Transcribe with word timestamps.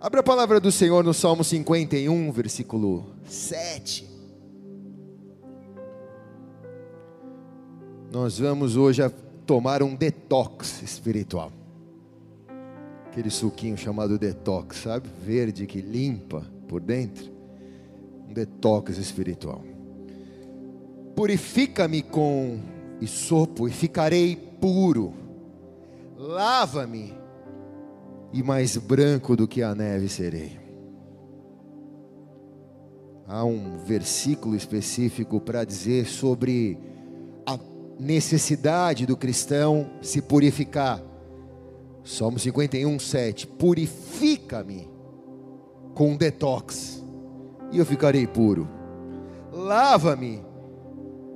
Abra 0.00 0.20
a 0.20 0.22
palavra 0.22 0.60
do 0.60 0.70
Senhor 0.70 1.02
no 1.02 1.12
Salmo 1.12 1.42
51, 1.42 2.30
versículo 2.30 3.04
7. 3.24 4.08
Nós 8.12 8.38
vamos 8.38 8.76
hoje 8.76 9.02
tomar 9.44 9.82
um 9.82 9.96
detox 9.96 10.82
espiritual. 10.82 11.50
Aquele 13.08 13.28
suquinho 13.28 13.76
chamado 13.76 14.16
detox, 14.16 14.76
sabe? 14.76 15.08
Verde 15.20 15.66
que 15.66 15.80
limpa 15.80 16.46
por 16.68 16.80
dentro. 16.80 17.32
Um 18.28 18.32
detox 18.32 18.98
espiritual. 18.98 19.64
Purifica-me 21.16 22.04
com 22.04 22.60
sopo 23.04 23.66
e 23.66 23.72
ficarei 23.72 24.36
puro. 24.60 25.12
Lava-me 26.16 27.17
e 28.32 28.42
mais 28.42 28.76
branco 28.76 29.36
do 29.36 29.48
que 29.48 29.62
a 29.62 29.74
neve 29.74 30.08
serei. 30.08 30.58
Há 33.26 33.44
um 33.44 33.78
versículo 33.78 34.56
específico 34.56 35.40
para 35.40 35.64
dizer 35.64 36.06
sobre 36.06 36.78
a 37.46 37.58
necessidade 37.98 39.04
do 39.04 39.16
cristão 39.16 39.90
se 40.00 40.22
purificar. 40.22 41.02
Salmo 42.04 42.38
51, 42.38 42.98
7. 42.98 43.46
Purifica-me 43.46 44.88
com 45.94 46.16
detox, 46.16 47.04
e 47.70 47.78
eu 47.78 47.84
ficarei 47.84 48.26
puro. 48.26 48.68
Lava-me, 49.52 50.40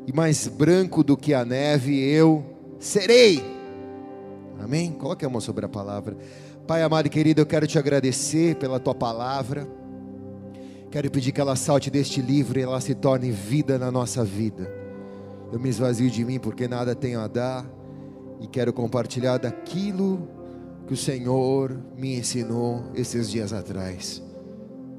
e 0.06 0.12
mais 0.12 0.46
branco 0.48 1.04
do 1.04 1.16
que 1.16 1.34
a 1.34 1.44
neve 1.44 2.00
eu 2.00 2.44
serei. 2.78 3.42
Amém? 4.60 4.92
Coloque 4.92 5.24
a 5.26 5.28
mão 5.28 5.40
sobre 5.40 5.66
a 5.66 5.68
palavra. 5.68 6.16
Pai 6.66 6.80
amado 6.82 7.06
e 7.06 7.10
querido, 7.10 7.40
eu 7.40 7.46
quero 7.46 7.66
te 7.66 7.78
agradecer 7.78 8.54
pela 8.54 8.78
tua 8.78 8.94
palavra. 8.94 9.66
Quero 10.90 11.10
pedir 11.10 11.32
que 11.32 11.40
ela 11.40 11.56
salte 11.56 11.90
deste 11.90 12.22
livro 12.22 12.58
e 12.58 12.62
ela 12.62 12.80
se 12.80 12.94
torne 12.94 13.30
vida 13.32 13.78
na 13.78 13.90
nossa 13.90 14.24
vida. 14.24 14.70
Eu 15.52 15.58
me 15.58 15.68
esvazio 15.68 16.08
de 16.08 16.24
mim 16.24 16.38
porque 16.38 16.68
nada 16.68 16.94
tenho 16.94 17.20
a 17.20 17.26
dar 17.26 17.68
e 18.40 18.46
quero 18.46 18.72
compartilhar 18.72 19.38
daquilo 19.38 20.28
que 20.86 20.94
o 20.94 20.96
Senhor 20.96 21.76
me 21.96 22.16
ensinou 22.16 22.84
esses 22.94 23.28
dias 23.28 23.52
atrás. 23.52 24.22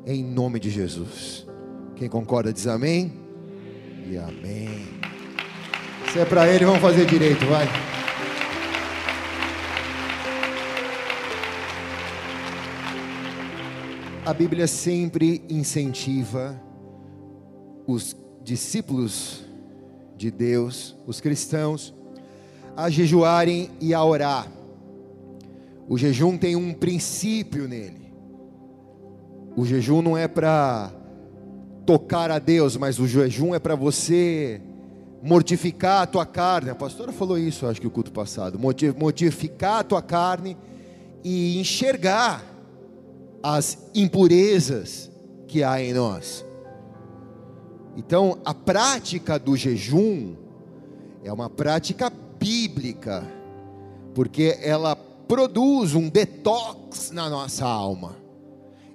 Em 0.06 0.24
nome 0.24 0.60
de 0.60 0.70
Jesus. 0.70 1.48
Quem 1.96 2.10
concorda 2.10 2.52
diz 2.52 2.68
amém? 2.68 3.14
E 4.06 4.18
amém. 4.18 4.88
Se 6.12 6.20
é 6.20 6.26
para 6.26 6.48
ele, 6.48 6.66
vamos 6.66 6.82
fazer 6.82 7.06
direito, 7.06 7.46
vai. 7.46 7.68
A 14.26 14.34
Bíblia 14.34 14.68
sempre 14.68 15.44
incentiva 15.50 16.58
os 17.86 18.16
discípulos 18.42 19.44
de 20.16 20.32
Deus, 20.32 20.96
os 21.06 21.20
cristãos, 21.20 21.94
a 22.74 22.90
jejuarem 22.90 23.70
e 23.82 23.94
a 23.94 24.02
orar. 24.02 24.48
O 25.90 25.98
jejum 25.98 26.38
tem 26.38 26.56
um 26.56 26.74
princípio 26.74 27.68
nele. 27.68 28.14
O 29.58 29.66
jejum 29.66 30.02
não 30.02 30.18
é 30.18 30.26
para 30.26 30.90
tocar 31.86 32.32
a 32.32 32.40
Deus, 32.40 32.78
mas 32.78 33.00
o 33.00 33.08
jejum 33.08 33.54
é 33.54 33.60
para 33.60 33.76
você 33.76 34.62
mortificar 35.22 36.04
a 36.04 36.08
tua 36.08 36.26
carne. 36.26 36.70
A 36.70 36.76
pastora 36.76 37.12
falou 37.12 37.38
isso, 37.38 37.68
acho 37.68 37.82
que 37.82 37.88
o 37.88 37.92
culto 37.92 38.14
passado. 38.14 38.58
Mortificar 38.58 39.80
a 39.80 39.84
tua 39.84 40.02
carne 40.02 40.56
e 41.26 41.60
enxergar 41.60 42.53
as 43.44 43.78
impurezas 43.94 45.12
que 45.48 45.62
há 45.64 45.84
em 45.84 45.94
nós. 45.94 46.46
Então, 47.98 48.40
a 48.46 48.54
prática 48.54 49.38
do 49.38 49.56
jejum 49.58 50.36
é 51.24 51.32
uma 51.32 51.50
prática 51.50 52.12
bíblica, 52.40 53.24
porque 54.16 54.58
ela 54.62 54.96
produz 54.96 55.94
um 55.94 56.10
detox 56.10 57.12
na 57.12 57.30
nossa 57.30 57.66
alma, 57.66 58.16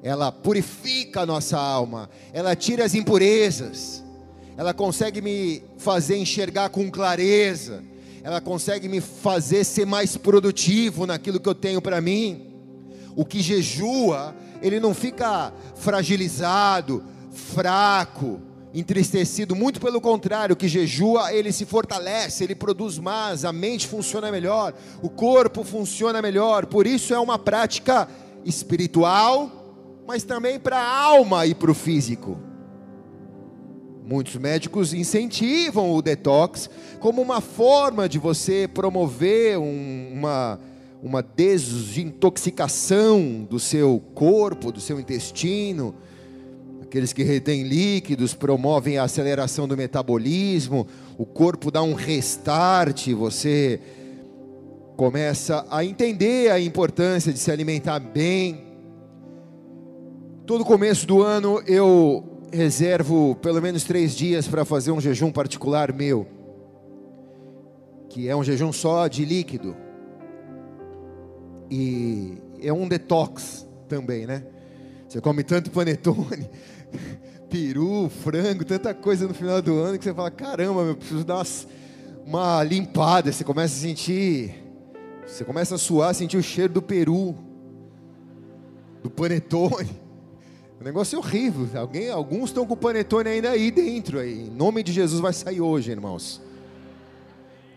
ela 0.02 0.32
purifica 0.32 1.20
a 1.20 1.26
nossa 1.26 1.58
alma, 1.58 2.08
ela 2.32 2.56
tira 2.56 2.84
as 2.84 2.94
impurezas, 2.94 4.02
ela 4.56 4.74
consegue 4.74 5.20
me 5.20 5.62
fazer 5.76 6.16
enxergar 6.16 6.70
com 6.70 6.90
clareza, 6.90 7.84
ela 8.22 8.40
consegue 8.40 8.88
me 8.88 9.00
fazer 9.00 9.62
ser 9.64 9.86
mais 9.86 10.16
produtivo 10.16 11.06
naquilo 11.06 11.38
que 11.38 11.48
eu 11.48 11.54
tenho 11.54 11.80
para 11.80 12.00
mim. 12.00 12.47
O 13.18 13.24
que 13.24 13.42
jejua, 13.42 14.32
ele 14.62 14.78
não 14.78 14.94
fica 14.94 15.52
fragilizado, 15.74 17.02
fraco, 17.32 18.40
entristecido, 18.72 19.56
muito 19.56 19.80
pelo 19.80 20.00
contrário, 20.00 20.52
o 20.52 20.56
que 20.56 20.68
jejua, 20.68 21.32
ele 21.32 21.50
se 21.50 21.64
fortalece, 21.64 22.44
ele 22.44 22.54
produz 22.54 22.96
mais, 22.96 23.44
a 23.44 23.52
mente 23.52 23.88
funciona 23.88 24.30
melhor, 24.30 24.72
o 25.02 25.10
corpo 25.10 25.64
funciona 25.64 26.22
melhor, 26.22 26.66
por 26.66 26.86
isso 26.86 27.12
é 27.12 27.18
uma 27.18 27.36
prática 27.36 28.08
espiritual, 28.44 29.50
mas 30.06 30.22
também 30.22 30.56
para 30.56 30.78
a 30.78 31.02
alma 31.02 31.44
e 31.44 31.56
para 31.56 31.72
o 31.72 31.74
físico. 31.74 32.38
Muitos 34.06 34.36
médicos 34.36 34.94
incentivam 34.94 35.92
o 35.92 36.00
detox 36.00 36.70
como 37.00 37.20
uma 37.20 37.40
forma 37.40 38.08
de 38.08 38.20
você 38.20 38.68
promover 38.72 39.58
um, 39.58 40.12
uma 40.14 40.60
uma 41.02 41.22
desintoxicação 41.22 43.46
do 43.48 43.58
seu 43.58 43.98
corpo, 44.14 44.70
do 44.72 44.80
seu 44.80 45.00
intestino. 45.00 45.94
Aqueles 46.82 47.12
que 47.12 47.22
retêm 47.22 47.64
líquidos 47.64 48.32
promovem 48.34 48.96
a 48.98 49.04
aceleração 49.04 49.68
do 49.68 49.76
metabolismo, 49.76 50.88
o 51.16 51.24
corpo 51.24 51.70
dá 51.70 51.80
um 51.82 51.94
restart, 51.94 53.12
você 53.12 53.80
começa 54.96 55.64
a 55.70 55.84
entender 55.84 56.50
a 56.50 56.58
importância 56.58 57.32
de 57.32 57.38
se 57.38 57.52
alimentar 57.52 58.00
bem. 58.00 58.66
Todo 60.46 60.64
começo 60.64 61.06
do 61.06 61.22
ano 61.22 61.62
eu 61.66 62.24
reservo 62.50 63.36
pelo 63.36 63.60
menos 63.60 63.84
três 63.84 64.16
dias 64.16 64.48
para 64.48 64.64
fazer 64.64 64.90
um 64.90 65.00
jejum 65.00 65.30
particular 65.30 65.92
meu, 65.92 66.26
que 68.08 68.26
é 68.28 68.34
um 68.34 68.42
jejum 68.42 68.72
só 68.72 69.06
de 69.06 69.26
líquido 69.26 69.76
e 71.70 72.38
é 72.60 72.72
um 72.72 72.88
detox 72.88 73.66
também, 73.88 74.26
né? 74.26 74.44
Você 75.08 75.20
come 75.20 75.42
tanto 75.42 75.70
panetone, 75.70 76.48
peru, 77.48 78.10
frango, 78.22 78.64
tanta 78.64 78.92
coisa 78.92 79.26
no 79.26 79.34
final 79.34 79.62
do 79.62 79.74
ano 79.78 79.98
que 79.98 80.04
você 80.04 80.12
fala: 80.12 80.30
caramba, 80.30 80.82
eu 80.82 80.96
preciso 80.96 81.24
dar 81.24 81.44
uma, 82.24 82.62
limpada. 82.62 83.32
Você 83.32 83.44
começa 83.44 83.74
a 83.74 83.78
sentir, 83.78 84.54
você 85.26 85.44
começa 85.44 85.74
a 85.74 85.78
suar, 85.78 86.14
sentir 86.14 86.36
o 86.36 86.42
cheiro 86.42 86.72
do 86.74 86.82
peru, 86.82 87.34
do 89.02 89.10
panetone. 89.10 90.08
O 90.80 90.84
negócio 90.84 91.16
é 91.16 91.18
horrível. 91.18 91.68
Alguém, 91.80 92.08
alguns 92.08 92.50
estão 92.50 92.64
com 92.64 92.74
o 92.74 92.76
panetone 92.76 93.28
ainda 93.28 93.50
aí 93.50 93.70
dentro. 93.70 94.20
Aí. 94.20 94.46
Em 94.46 94.50
nome 94.50 94.82
de 94.82 94.92
Jesus 94.92 95.20
vai 95.20 95.32
sair 95.32 95.60
hoje, 95.60 95.90
irmãos. 95.90 96.40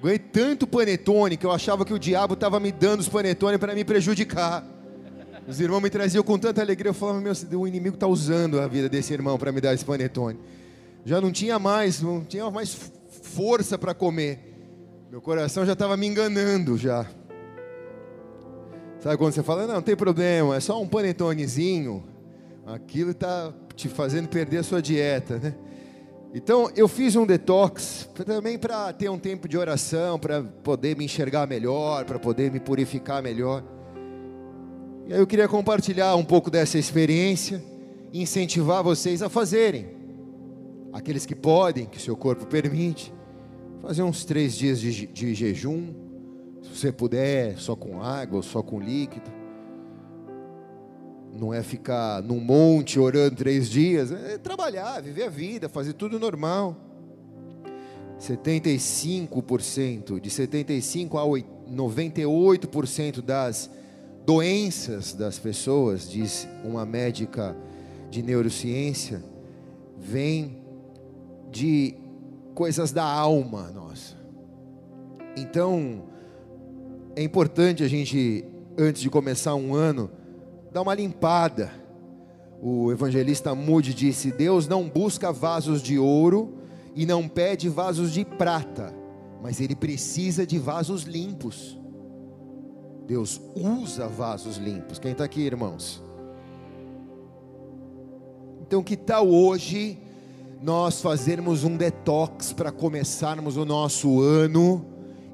Ganhei 0.02 0.18
tanto 0.18 0.66
panetone 0.66 1.38
que 1.38 1.46
eu 1.46 1.52
achava 1.52 1.86
que 1.86 1.94
o 1.94 2.00
diabo 2.00 2.34
estava 2.34 2.60
me 2.60 2.72
dando 2.72 3.02
os 3.02 3.10
panetone 3.10 3.58
para 3.58 3.76
me 3.76 3.86
prejudicar. 3.86 4.66
Os 5.48 5.60
irmãos 5.60 5.82
me 5.82 5.90
traziam 5.90 6.24
com 6.24 6.38
tanta 6.40 6.62
alegria, 6.62 6.90
eu 6.90 6.94
falava, 6.94 7.20
meu, 7.20 7.34
o 7.60 7.68
inimigo 7.68 7.96
está 7.96 8.08
usando 8.08 8.60
a 8.60 8.68
vida 8.68 8.90
desse 8.90 9.14
irmão 9.14 9.38
para 9.38 9.52
me 9.52 9.62
dar 9.62 9.74
esse 9.74 9.86
panetone. 9.86 10.40
Já 11.06 11.22
não 11.22 11.32
tinha 11.32 11.60
mais, 11.60 12.02
não 12.02 12.24
tinha 12.24 12.50
mais 12.50 12.92
força 13.22 13.78
para 13.78 13.94
comer. 13.94 14.40
Meu 15.10 15.22
coração 15.22 15.66
já 15.66 15.74
estava 15.74 15.96
me 15.98 16.08
enganando 16.08 16.78
já. 16.78 17.06
Sabe 19.00 19.18
quando 19.18 19.34
você 19.34 19.44
fala, 19.44 19.68
não, 19.68 19.76
não 19.76 19.82
tem 19.82 19.96
problema, 19.96 20.56
é 20.56 20.60
só 20.60 20.82
um 20.82 20.88
panetonezinho. 20.88 22.04
Aquilo 22.66 23.12
está 23.12 23.52
te 23.76 23.90
fazendo 23.90 24.30
perder 24.30 24.60
a 24.60 24.64
sua 24.64 24.82
dieta, 24.82 25.38
né? 25.40 25.56
Então 26.34 26.72
eu 26.76 26.88
fiz 26.88 27.16
um 27.16 27.26
detox 27.26 28.10
também 28.26 28.58
para 28.58 28.94
ter 28.94 29.10
um 29.10 29.20
tempo 29.20 29.48
de 29.48 29.58
oração, 29.58 30.18
para 30.18 30.42
poder 30.42 30.96
me 30.96 31.06
enxergar 31.06 31.46
melhor, 31.46 32.06
para 32.06 32.18
poder 32.18 32.50
me 32.52 32.60
purificar 32.60 33.22
melhor. 33.22 33.64
E 35.08 35.14
aí 35.14 35.20
eu 35.20 35.28
queria 35.28 35.48
compartilhar 35.48 36.16
um 36.16 36.24
pouco 36.24 36.50
dessa 36.50 36.78
experiência 36.78 37.62
e 38.14 38.22
incentivar 38.22 38.82
vocês 38.82 39.22
a 39.22 39.30
fazerem. 39.30 39.88
Aqueles 40.94 41.26
que 41.26 41.36
podem, 41.36 41.86
que 41.86 42.02
seu 42.02 42.16
corpo 42.16 42.46
permite, 42.46 43.14
fazer 43.82 44.04
uns 44.04 44.24
três 44.24 44.56
dias 44.56 44.80
de, 44.80 45.08
de 45.08 45.34
jejum, 45.34 45.94
se 46.62 46.78
você 46.78 46.92
puder, 46.92 47.58
só 47.58 47.76
com 47.76 48.02
água 48.02 48.38
ou 48.38 48.44
só 48.44 48.62
com 48.62 48.80
líquido 48.80 49.41
não 51.34 51.54
é 51.54 51.64
ficar 51.64 52.22
num 52.22 52.40
monte 52.40 53.00
orando 53.00 53.36
três 53.36 53.70
dias, 53.70 54.12
é 54.12 54.38
trabalhar, 54.38 55.02
viver 55.02 55.24
a 55.24 55.30
vida, 55.30 55.70
fazer 55.70 55.94
tudo 55.94 56.20
normal. 56.20 56.76
75%, 58.20 60.20
de 60.20 60.30
75% 60.30 61.16
a 61.16 61.72
98% 61.72 63.22
das 63.22 63.70
doenças 64.26 65.14
das 65.14 65.40
pessoas, 65.40 66.10
diz 66.10 66.48
uma 66.64 66.86
médica 66.86 67.56
de 68.10 68.22
neurociência, 68.22 69.24
vem 69.98 70.62
de 71.50 71.96
coisas 72.54 72.92
da 72.92 73.04
alma 73.04 73.72
nossa. 73.72 74.16
Então, 75.36 76.04
é 77.16 77.24
importante 77.24 77.84
a 77.84 77.88
gente, 77.88 78.46
antes 78.78 79.02
de 79.02 79.10
começar 79.10 79.56
um 79.56 79.74
ano, 79.74 80.12
dar 80.72 80.82
uma 80.82 80.94
limpada. 80.94 81.72
O 82.62 82.92
evangelista 82.92 83.54
Moody 83.54 83.94
disse: 83.94 84.32
Deus 84.32 84.68
não 84.68 84.88
busca 84.88 85.32
vasos 85.32 85.82
de 85.82 85.98
ouro 86.00 86.54
e 86.96 87.06
não 87.06 87.28
pede 87.28 87.70
vasos 87.70 88.12
de 88.14 88.24
prata, 88.24 88.94
mas 89.42 89.60
Ele 89.60 89.76
precisa 89.76 90.46
de 90.46 90.58
vasos 90.58 91.04
limpos. 91.04 91.78
Deus 93.08 93.42
usa 93.56 94.08
vasos 94.08 94.58
limpos. 94.58 95.00
Quem 95.00 95.12
está 95.12 95.26
aqui, 95.26 95.42
irmãos? 95.42 96.02
Então, 98.62 98.82
que 98.82 98.96
tal 98.96 99.28
hoje 99.28 99.98
nós 100.62 101.02
fazermos 101.02 101.64
um 101.64 101.76
detox 101.76 102.54
para 102.54 102.72
começarmos 102.72 103.58
o 103.58 103.66
nosso 103.66 104.22
ano 104.22 104.86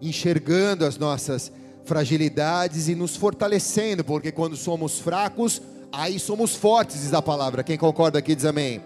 enxergando 0.02 0.86
as 0.86 0.98
nossas 0.98 1.52
fragilidades 1.88 2.88
e 2.88 2.94
nos 2.94 3.16
fortalecendo, 3.16 4.04
porque 4.04 4.32
quando 4.32 4.56
somos 4.56 5.00
fracos, 5.00 5.62
aí 5.92 6.20
somos 6.20 6.54
fortes, 6.56 7.02
diz 7.02 7.14
a 7.14 7.22
palavra. 7.22 7.64
Quem 7.64 7.78
concorda 7.78 8.20
aqui 8.20 8.36
diz 8.36 8.46
amém. 8.46 8.82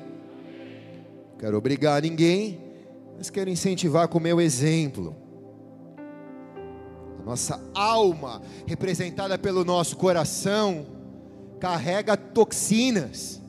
Quero 1.38 1.58
obrigar 1.58 2.02
ninguém, 2.02 2.62
mas 3.18 3.30
quero 3.30 3.50
incentivar 3.50 4.08
com 4.08 4.18
o 4.20 4.22
meu 4.22 4.40
exemplo. 4.40 5.16
A 7.20 7.24
nossa 7.24 7.62
alma, 7.74 8.42
representada 8.66 9.38
pelo 9.38 9.66
nosso 9.66 9.98
coração, 9.98 10.86
carrega 11.60 12.16
toxinas 12.16 13.42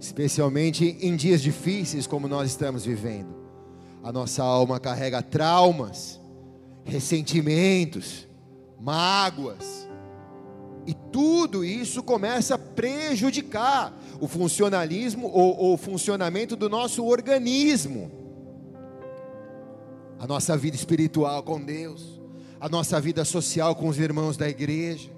especialmente 0.00 0.96
em 1.02 1.14
dias 1.14 1.42
difíceis 1.42 2.06
como 2.06 2.26
nós 2.26 2.50
estamos 2.50 2.86
vivendo. 2.86 3.38
A 4.02 4.10
nossa 4.10 4.42
alma 4.42 4.80
carrega 4.80 5.22
traumas, 5.22 6.18
ressentimentos, 6.84 8.26
mágoas, 8.80 9.88
e 10.86 10.94
tudo 11.12 11.64
isso 11.64 12.02
começa 12.02 12.54
a 12.54 12.58
prejudicar 12.58 13.92
o 14.18 14.26
funcionalismo 14.26 15.28
ou 15.28 15.74
o 15.74 15.76
funcionamento 15.76 16.56
do 16.56 16.68
nosso 16.68 17.04
organismo, 17.04 18.10
a 20.18 20.26
nossa 20.26 20.56
vida 20.56 20.76
espiritual 20.76 21.42
com 21.42 21.60
Deus, 21.60 22.20
a 22.58 22.68
nossa 22.68 23.00
vida 23.00 23.24
social 23.24 23.74
com 23.74 23.88
os 23.88 23.98
irmãos 23.98 24.36
da 24.36 24.48
igreja, 24.48 25.10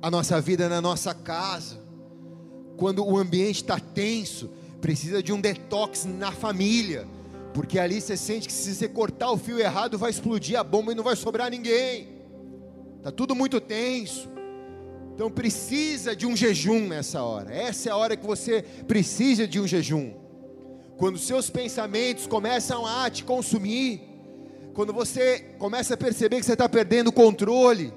a 0.00 0.10
nossa 0.10 0.40
vida 0.40 0.68
na 0.68 0.80
nossa 0.80 1.12
casa. 1.14 1.78
Quando 2.76 3.04
o 3.04 3.18
ambiente 3.18 3.56
está 3.56 3.80
tenso, 3.80 4.48
precisa 4.80 5.22
de 5.22 5.32
um 5.32 5.40
detox 5.40 6.04
na 6.04 6.30
família, 6.30 7.06
porque 7.58 7.76
ali 7.76 8.00
você 8.00 8.16
sente 8.16 8.46
que 8.46 8.52
se 8.52 8.72
você 8.72 8.86
cortar 8.86 9.32
o 9.32 9.36
fio 9.36 9.58
errado, 9.58 9.98
vai 9.98 10.10
explodir 10.10 10.56
a 10.56 10.62
bomba 10.62 10.92
e 10.92 10.94
não 10.94 11.02
vai 11.02 11.16
sobrar 11.16 11.50
ninguém. 11.50 12.06
Está 12.98 13.10
tudo 13.10 13.34
muito 13.34 13.60
tenso. 13.60 14.28
Então 15.12 15.28
precisa 15.28 16.14
de 16.14 16.24
um 16.24 16.36
jejum 16.36 16.86
nessa 16.86 17.20
hora. 17.20 17.52
Essa 17.52 17.88
é 17.88 17.92
a 17.92 17.96
hora 17.96 18.16
que 18.16 18.24
você 18.24 18.62
precisa 18.86 19.44
de 19.44 19.58
um 19.58 19.66
jejum. 19.66 20.12
Quando 20.96 21.18
seus 21.18 21.50
pensamentos 21.50 22.28
começam 22.28 22.86
a 22.86 23.10
te 23.10 23.24
consumir, 23.24 24.02
quando 24.72 24.92
você 24.92 25.40
começa 25.58 25.94
a 25.94 25.96
perceber 25.96 26.38
que 26.38 26.46
você 26.46 26.52
está 26.52 26.68
perdendo 26.68 27.08
o 27.08 27.12
controle, 27.12 27.92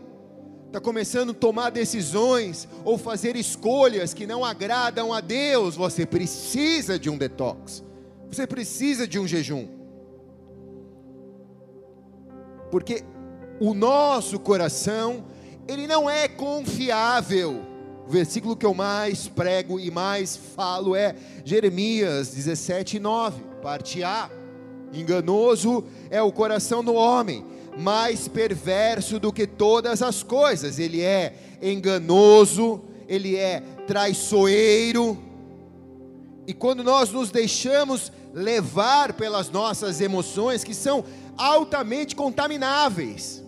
está 0.66 0.82
começando 0.82 1.30
a 1.30 1.36
tomar 1.36 1.70
decisões 1.70 2.68
ou 2.84 2.98
fazer 2.98 3.36
escolhas 3.36 4.12
que 4.12 4.26
não 4.26 4.44
agradam 4.44 5.14
a 5.14 5.22
Deus, 5.22 5.76
você 5.76 6.04
precisa 6.04 6.98
de 6.98 7.12
um 7.12 7.18
detox, 7.20 7.84
você 8.32 8.48
precisa 8.48 9.08
de 9.08 9.20
um 9.20 9.28
jejum, 9.28 9.68
porque 12.72 13.04
o 13.60 13.74
nosso 13.74 14.40
coração, 14.40 15.26
ele 15.68 15.86
não 15.86 16.10
é 16.10 16.28
confiável. 16.28 17.62
O 18.08 18.10
versículo 18.10 18.56
que 18.56 18.66
eu 18.66 18.74
mais 18.74 19.28
prego 19.28 19.80
e 19.80 19.92
mais 19.92 20.36
falo 20.36 20.96
é 20.96 21.16
Jeremias 21.46 22.30
17, 22.30 23.00
9, 23.00 23.44
parte 23.62 24.04
A. 24.04 24.30
Enganoso 24.94 25.84
é 26.10 26.22
o 26.22 26.32
coração 26.32 26.84
do 26.84 26.94
homem, 26.94 27.46
mais 27.78 28.28
perverso 28.28 29.20
do 29.20 29.32
que 29.32 29.46
todas 29.46 30.02
as 30.02 30.24
coisas. 30.24 30.80
Ele 30.80 31.02
é 31.02 31.36
enganoso, 31.62 32.82
ele 33.08 33.36
é 33.36 33.62
traiçoeiro. 33.86 35.31
E 36.48 36.54
quando 36.54 36.84
nós 36.84 37.12
nos 37.12 37.30
deixamos 37.30 38.12
levar 38.34 39.14
pelas 39.14 39.50
nossas 39.50 40.02
emoções, 40.02 40.64
que 40.64 40.74
são 40.74 41.04
altamente 41.38 42.16
contamináveis, 42.16 43.44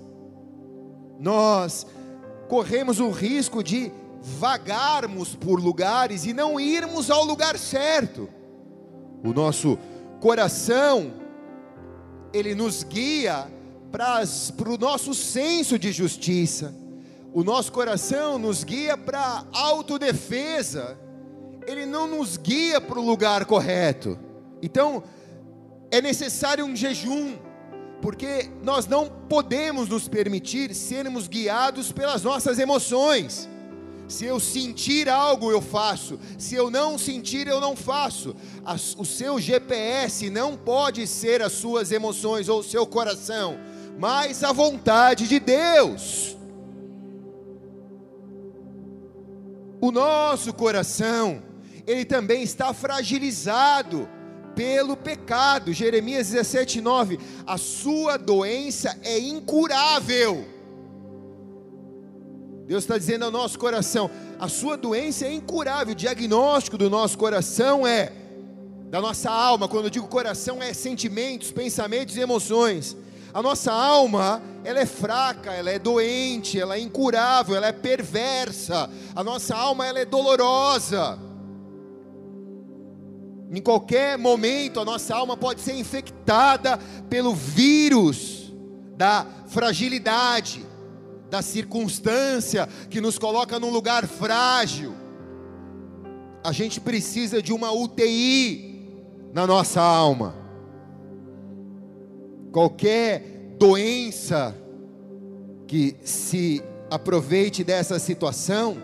nós 1.20 1.86
corremos 2.48 3.00
o 3.00 3.10
risco 3.10 3.64
de 3.64 3.92
vagarmos 4.22 5.36
por 5.36 5.60
lugares 5.60 6.26
e 6.26 6.34
não 6.34 6.60
irmos 6.60 7.10
ao 7.10 7.24
lugar 7.24 7.58
certo. 7.58 8.30
O 9.24 9.34
nosso 9.34 9.78
coração, 10.20 11.14
ele 12.34 12.56
nos 12.56 12.84
guia 12.84 13.48
para 13.92 14.24
o 14.70 14.78
nosso 14.78 15.14
senso 15.14 15.78
de 15.78 15.92
justiça, 15.92 16.74
o 17.34 17.44
nosso 17.44 17.72
coração 17.72 18.38
nos 18.38 18.64
guia 18.64 18.98
para 18.98 19.46
autodefesa, 19.52 20.98
ele 21.68 21.86
não 21.86 22.08
nos 22.08 22.38
guia 22.38 22.80
para 22.80 23.00
o 23.00 23.06
lugar 23.06 23.46
correto. 23.46 24.18
Então, 24.62 25.04
é 25.92 26.02
necessário 26.02 26.66
um 26.66 26.76
jejum, 26.76 27.36
porque 28.02 28.50
nós 28.64 28.88
não 28.88 29.08
podemos 29.08 29.90
nos 29.90 30.08
permitir 30.08 30.74
sermos 30.74 31.28
guiados 31.28 31.92
pelas 31.92 32.24
nossas 32.24 32.60
emoções. 32.60 33.50
Se 34.08 34.26
eu 34.26 34.40
sentir 34.40 35.08
algo, 35.08 35.52
eu 35.52 35.62
faço. 35.62 36.20
Se 36.38 36.56
eu 36.56 36.70
não 36.70 36.98
sentir, 36.98 37.48
eu 37.48 37.60
não 37.60 37.76
faço. 37.76 38.36
o 38.98 39.06
seu 39.06 39.40
GPS 39.40 40.30
não 40.30 40.58
pode 40.58 41.08
ser 41.08 41.42
as 41.42 41.54
suas 41.54 41.92
emoções 41.92 42.50
ou 42.50 42.60
o 42.60 42.64
seu 42.64 42.86
coração 42.86 43.58
mas 43.98 44.44
a 44.44 44.52
vontade 44.52 45.28
de 45.28 45.40
Deus. 45.40 46.38
O 49.80 49.92
nosso 49.92 50.54
coração, 50.54 51.42
ele 51.86 52.06
também 52.06 52.44
está 52.44 52.74
fragilizado 52.74 54.08
pelo 54.56 54.96
pecado. 54.96 55.74
Jeremias 55.74 56.30
17, 56.30 56.82
9. 56.82 57.20
A 57.46 57.58
sua 57.58 58.18
doença 58.18 58.98
é 59.04 59.20
incurável. 59.20 60.46
Deus 62.66 62.84
está 62.84 62.98
dizendo 62.98 63.26
ao 63.26 63.32
nosso 63.32 63.60
coração: 63.60 64.10
a 64.40 64.48
sua 64.48 64.78
doença 64.78 65.26
é 65.26 65.34
incurável. 65.34 65.94
O 65.94 65.96
diagnóstico 65.96 66.78
do 66.78 66.90
nosso 66.90 67.18
coração 67.18 67.86
é, 67.86 68.12
da 68.90 69.02
nossa 69.02 69.30
alma, 69.30 69.68
quando 69.68 69.86
eu 69.86 69.90
digo 69.90 70.08
coração, 70.08 70.62
é 70.62 70.74
sentimentos, 70.74 71.52
pensamentos 71.52 72.16
e 72.16 72.22
emoções. 72.22 72.96
A 73.34 73.42
nossa 73.42 73.74
alma, 73.74 74.42
ela 74.64 74.80
é 74.80 74.86
fraca, 74.86 75.52
ela 75.52 75.72
é 75.72 75.80
doente, 75.80 76.60
ela 76.60 76.76
é 76.76 76.80
incurável, 76.80 77.56
ela 77.56 77.68
é 77.68 77.72
perversa. 77.72 78.88
A 79.16 79.24
nossa 79.24 79.56
alma, 79.56 79.88
ela 79.88 80.00
é 80.00 80.06
dolorosa. 80.06 81.18
Em 83.54 83.62
qualquer 83.62 84.18
momento, 84.18 84.80
a 84.80 84.86
nossa 84.86 85.16
alma 85.16 85.38
pode 85.38 85.62
ser 85.62 85.76
infectada 85.76 86.78
pelo 87.10 87.36
vírus 87.36 88.52
da 88.98 89.26
fragilidade, 89.48 90.66
da 91.30 91.42
circunstância 91.42 92.68
que 92.90 93.00
nos 93.00 93.20
coloca 93.20 93.60
num 93.60 93.70
lugar 93.70 94.08
frágil. 94.08 94.96
A 96.44 96.52
gente 96.52 96.82
precisa 96.82 97.42
de 97.42 97.54
uma 97.54 97.72
UTI 97.72 98.92
na 99.32 99.46
nossa 99.46 99.80
alma 99.82 100.44
qualquer 102.54 103.56
doença 103.58 104.56
que 105.68 105.96
se 106.04 106.64
aproveite 106.90 107.64
dessa 107.64 107.98
situação, 107.98 108.78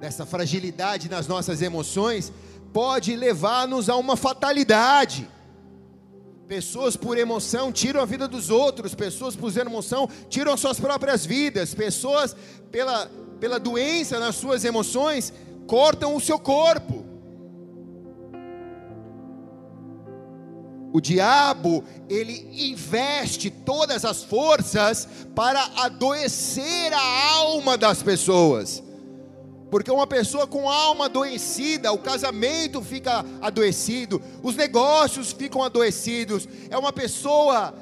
dessa 0.00 0.24
fragilidade 0.24 1.10
nas 1.10 1.26
nossas 1.26 1.60
emoções, 1.60 2.32
pode 2.72 3.14
levar-nos 3.14 3.88
a 3.88 3.96
uma 3.96 4.16
fatalidade. 4.16 5.28
Pessoas 6.48 6.96
por 6.96 7.16
emoção 7.16 7.72
tiram 7.72 8.00
a 8.00 8.04
vida 8.04 8.26
dos 8.28 8.50
outros, 8.50 8.94
pessoas 8.94 9.34
por 9.36 9.56
emoção 9.56 10.08
tiram 10.28 10.56
suas 10.56 10.78
próprias 10.78 11.24
vidas, 11.24 11.74
pessoas 11.74 12.36
pela, 12.70 13.10
pela 13.40 13.58
doença 13.58 14.18
nas 14.18 14.36
suas 14.36 14.64
emoções 14.64 15.32
cortam 15.66 16.14
o 16.14 16.20
seu 16.20 16.38
corpo. 16.38 17.06
O 20.92 21.00
diabo, 21.00 21.82
ele 22.06 22.46
investe 22.70 23.48
todas 23.48 24.04
as 24.04 24.22
forças 24.22 25.08
para 25.34 25.62
adoecer 25.76 26.92
a 26.92 27.32
alma 27.36 27.78
das 27.78 28.02
pessoas. 28.02 28.82
Porque 29.72 29.90
uma 29.90 30.06
pessoa 30.06 30.46
com 30.46 30.68
alma 30.68 31.06
adoecida, 31.06 31.90
o 31.92 31.96
casamento 31.96 32.82
fica 32.82 33.24
adoecido, 33.40 34.20
os 34.42 34.54
negócios 34.54 35.32
ficam 35.32 35.62
adoecidos. 35.62 36.46
É 36.68 36.76
uma 36.76 36.92
pessoa 36.92 37.72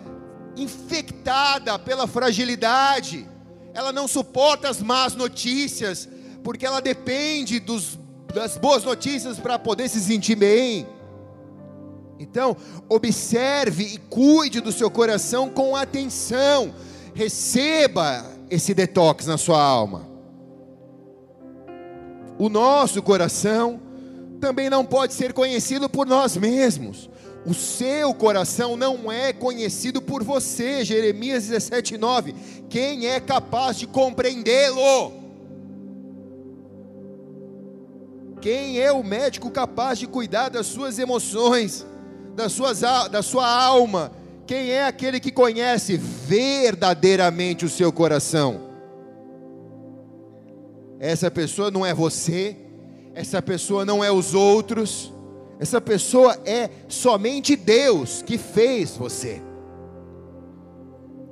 infectada 0.57 1.77
pela 1.81 2.07
fragilidade. 2.07 3.29
Ela 3.75 3.93
não 3.93 4.07
suporta 4.07 4.69
as 4.69 4.81
más 4.81 5.17
notícias, 5.17 6.09
porque 6.45 6.65
ela 6.65 6.81
depende 6.81 7.59
dos, 7.59 7.99
das 8.33 8.57
boas 8.57 8.85
notícias 8.85 9.41
para 9.41 9.59
poder 9.59 9.89
se 9.89 9.99
sentir 10.01 10.37
bem. 10.37 10.87
Então, 12.21 12.57
observe 12.89 13.83
e 13.83 13.99
cuide 13.99 14.61
do 14.61 14.71
seu 14.71 14.93
coração 14.93 15.51
com 15.51 15.75
atenção. 15.75 16.73
Receba 17.13 18.25
esse 18.49 18.75
detox 18.75 19.27
na 19.27 19.37
sua 19.37 19.61
alma. 19.61 20.10
O 22.41 22.49
nosso 22.49 23.03
coração 23.03 23.79
também 24.41 24.71
não 24.71 24.85
pode 24.85 25.13
ser 25.13 25.35
conhecido 25.35 25.91
por 25.91 26.07
nós 26.07 26.37
mesmos. 26.39 27.11
O 27.45 27.53
seu 27.53 28.15
coração 28.15 28.77
não 28.77 29.13
é 29.13 29.33
conhecido 29.33 30.01
por 30.01 30.25
você. 30.25 30.83
Jeremias 30.85 31.45
17:9. 31.45 32.35
Quem 32.71 33.07
é 33.07 33.21
capaz 33.21 33.77
de 33.77 33.87
compreendê-lo? 33.87 35.13
Quem 38.41 38.81
é 38.81 38.91
o 38.91 39.05
médico 39.05 39.51
capaz 39.51 39.99
de 39.99 40.07
cuidar 40.07 40.49
das 40.49 40.67
suas 40.67 40.99
emoções? 40.99 41.85
das 42.41 42.53
suas, 42.53 42.81
da 42.81 43.23
sua 43.23 43.47
alma. 43.47 44.13
Quem 44.47 44.71
é 44.71 44.87
aquele 44.87 45.21
que 45.21 45.31
conhece 45.31 45.97
verdadeiramente 45.97 47.65
o 47.65 47.69
seu 47.69 47.93
coração? 47.93 48.70
Essa 51.01 51.31
pessoa 51.31 51.71
não 51.71 51.85
é 51.85 51.95
você, 51.95 52.55
essa 53.15 53.41
pessoa 53.41 53.87
não 53.87 54.05
é 54.05 54.13
os 54.13 54.35
outros, 54.35 55.11
essa 55.59 55.81
pessoa 55.81 56.39
é 56.45 56.69
somente 56.89 57.57
Deus 57.57 58.21
que 58.21 58.37
fez 58.37 58.99
você. 58.99 59.41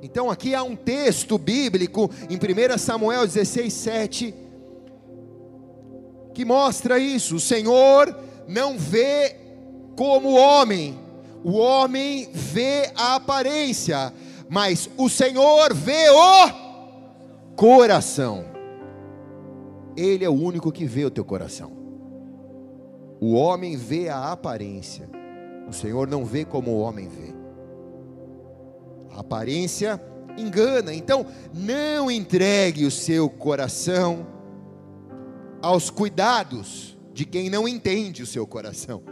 Então 0.01 0.31
aqui 0.31 0.55
há 0.55 0.63
um 0.63 0.75
texto 0.75 1.37
bíblico 1.37 2.09
em 2.27 2.35
1 2.35 2.77
Samuel 2.79 3.27
16, 3.27 3.71
7, 3.71 4.33
que 6.33 6.43
mostra 6.43 6.97
isso. 6.97 7.35
O 7.35 7.39
Senhor 7.39 8.15
não 8.47 8.75
vê 8.75 9.35
como 9.95 10.33
homem. 10.33 10.97
O 11.43 11.51
homem 11.51 12.27
vê 12.33 12.91
a 12.95 13.15
aparência, 13.15 14.11
mas 14.49 14.89
o 14.97 15.07
Senhor 15.09 15.75
vê 15.75 16.09
o 16.09 16.49
coração. 17.55 18.58
Ele 19.99 20.23
é 20.23 20.29
o 20.29 20.33
único 20.33 20.71
que 20.71 20.85
vê 20.85 21.03
o 21.03 21.11
teu 21.11 21.25
coração. 21.25 21.73
O 23.19 23.33
homem 23.33 23.75
vê 23.75 24.07
a 24.07 24.31
aparência, 24.31 25.09
o 25.67 25.73
Senhor 25.73 26.07
não 26.07 26.23
vê 26.23 26.45
como 26.45 26.71
o 26.71 26.79
homem 26.79 27.09
vê. 27.09 27.35
A 29.13 29.19
aparência 29.19 30.01
engana, 30.37 30.93
então 30.93 31.25
não 31.53 32.09
entregue 32.09 32.85
o 32.85 32.91
seu 32.91 33.29
coração 33.29 34.25
aos 35.61 35.89
cuidados 35.89 36.97
de 37.11 37.25
quem 37.25 37.49
não 37.49 37.67
entende 37.67 38.23
o 38.23 38.27
seu 38.27 38.47
coração. 38.47 39.03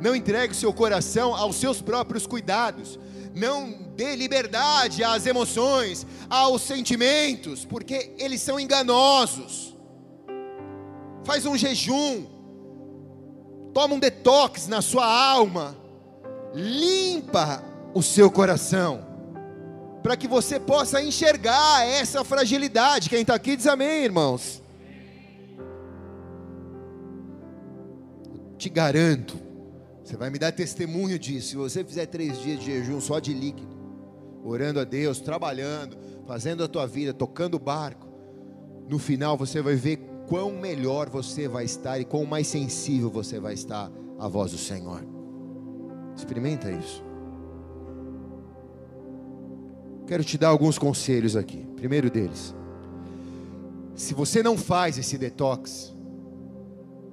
Não 0.00 0.16
entregue 0.16 0.52
o 0.52 0.56
seu 0.56 0.72
coração 0.72 1.32
aos 1.32 1.54
seus 1.54 1.80
próprios 1.80 2.26
cuidados. 2.26 2.98
Não 3.32 3.72
dê 3.94 4.16
liberdade 4.16 5.04
às 5.04 5.26
emoções, 5.26 6.04
aos 6.28 6.62
sentimentos, 6.62 7.64
porque 7.64 8.10
eles 8.18 8.42
são 8.42 8.58
enganosos. 8.58 9.71
Faz 11.24 11.46
um 11.46 11.56
jejum. 11.56 12.26
Toma 13.72 13.94
um 13.94 13.98
detox 13.98 14.68
na 14.68 14.82
sua 14.82 15.06
alma. 15.06 15.76
Limpa 16.54 17.62
o 17.94 18.02
seu 18.02 18.30
coração. 18.30 19.06
Para 20.02 20.16
que 20.16 20.26
você 20.26 20.58
possa 20.58 21.02
enxergar 21.02 21.86
essa 21.86 22.24
fragilidade. 22.24 23.08
Quem 23.08 23.22
está 23.22 23.34
aqui 23.34 23.56
diz 23.56 23.66
amém, 23.66 24.04
irmãos. 24.04 24.62
te 28.62 28.68
garanto, 28.68 29.36
você 30.04 30.16
vai 30.16 30.30
me 30.30 30.38
dar 30.38 30.52
testemunho 30.52 31.18
disso. 31.18 31.48
Se 31.48 31.56
você 31.56 31.82
fizer 31.82 32.06
três 32.06 32.40
dias 32.40 32.60
de 32.60 32.66
jejum 32.66 33.00
só 33.00 33.18
de 33.18 33.34
líquido, 33.34 33.76
orando 34.44 34.78
a 34.78 34.84
Deus, 34.84 35.20
trabalhando, 35.20 35.98
fazendo 36.28 36.62
a 36.62 36.68
tua 36.68 36.86
vida, 36.86 37.12
tocando 37.12 37.56
o 37.56 37.58
barco, 37.58 38.06
no 38.88 39.00
final 39.00 39.36
você 39.36 39.60
vai 39.60 39.74
ver 39.74 39.96
quão 40.28 40.52
melhor 40.52 41.08
você 41.08 41.48
vai 41.48 41.64
estar 41.64 41.98
e 41.98 42.04
quão 42.04 42.24
mais 42.24 42.46
sensível 42.46 43.10
você 43.10 43.38
vai 43.38 43.54
estar 43.54 43.90
à 44.18 44.28
voz 44.28 44.52
do 44.52 44.58
Senhor. 44.58 45.04
Experimenta 46.16 46.70
isso. 46.70 47.02
Quero 50.06 50.24
te 50.24 50.36
dar 50.36 50.48
alguns 50.48 50.78
conselhos 50.78 51.36
aqui. 51.36 51.66
Primeiro 51.76 52.10
deles, 52.10 52.54
se 53.94 54.14
você 54.14 54.42
não 54.42 54.56
faz 54.56 54.98
esse 54.98 55.16
detox, 55.16 55.94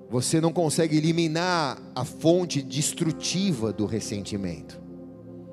você 0.09 0.41
não 0.41 0.51
consegue 0.51 0.97
eliminar 0.97 1.77
a 1.93 2.03
fonte 2.03 2.61
destrutiva 2.61 3.71
do 3.71 3.85
ressentimento. 3.85 4.81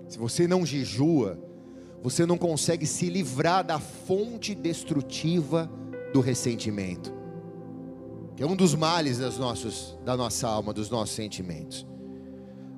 Se 0.08 0.18
você 0.18 0.46
não 0.48 0.64
jejua, 0.64 1.38
você 2.02 2.24
não 2.24 2.38
consegue 2.38 2.86
se 2.86 3.10
livrar 3.10 3.64
da 3.64 3.78
fonte 3.78 4.54
destrutiva 4.54 5.70
do 6.12 6.20
ressentimento, 6.20 7.12
que 8.36 8.42
é 8.42 8.46
um 8.46 8.54
dos 8.54 8.74
males 8.74 9.18
das 9.18 9.38
nossos, 9.38 9.96
da 10.04 10.16
nossa 10.16 10.46
alma, 10.46 10.72
dos 10.72 10.90
nossos 10.90 11.14
sentimentos. 11.14 11.86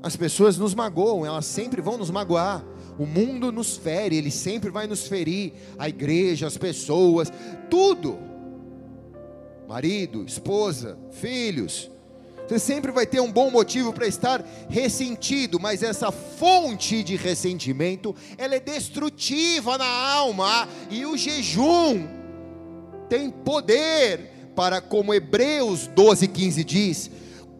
As 0.00 0.14
pessoas 0.16 0.56
nos 0.56 0.74
magoam, 0.74 1.26
elas 1.26 1.44
sempre 1.44 1.82
vão 1.82 1.98
nos 1.98 2.10
magoar. 2.10 2.64
O 2.96 3.04
mundo 3.04 3.50
nos 3.50 3.76
fere, 3.76 4.16
ele 4.16 4.30
sempre 4.30 4.70
vai 4.70 4.86
nos 4.86 5.08
ferir. 5.08 5.52
A 5.76 5.88
igreja, 5.88 6.46
as 6.46 6.56
pessoas, 6.56 7.32
tudo 7.68 8.18
marido, 9.68 10.24
esposa, 10.24 10.96
filhos. 11.10 11.90
Você 12.46 12.58
sempre 12.58 12.90
vai 12.90 13.04
ter 13.04 13.20
um 13.20 13.30
bom 13.30 13.50
motivo 13.50 13.92
para 13.92 14.06
estar 14.06 14.42
ressentido, 14.70 15.60
mas 15.60 15.82
essa 15.82 16.10
fonte 16.10 17.02
de 17.02 17.14
ressentimento, 17.16 18.16
ela 18.38 18.54
é 18.54 18.60
destrutiva 18.60 19.76
na 19.76 19.84
alma, 19.84 20.66
e 20.90 21.04
o 21.04 21.14
jejum 21.14 22.06
tem 23.10 23.30
poder 23.30 24.37
para, 24.58 24.80
como 24.80 25.14
Hebreus 25.14 25.86
12, 25.86 26.26
15 26.26 26.64
diz, 26.64 27.10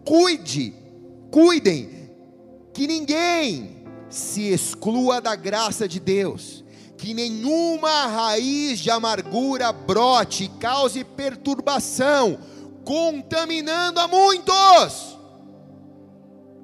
cuide, 0.04 0.74
cuidem, 1.30 2.10
que 2.74 2.88
ninguém 2.88 3.84
se 4.10 4.48
exclua 4.48 5.20
da 5.20 5.36
graça 5.36 5.86
de 5.86 6.00
Deus 6.00 6.64
que 6.96 7.14
nenhuma 7.14 8.06
raiz 8.06 8.80
de 8.80 8.90
amargura 8.90 9.70
brote 9.70 10.42
e 10.42 10.48
cause 10.48 11.04
perturbação, 11.04 12.36
contaminando 12.84 14.00
a 14.00 14.08
muitos. 14.08 15.16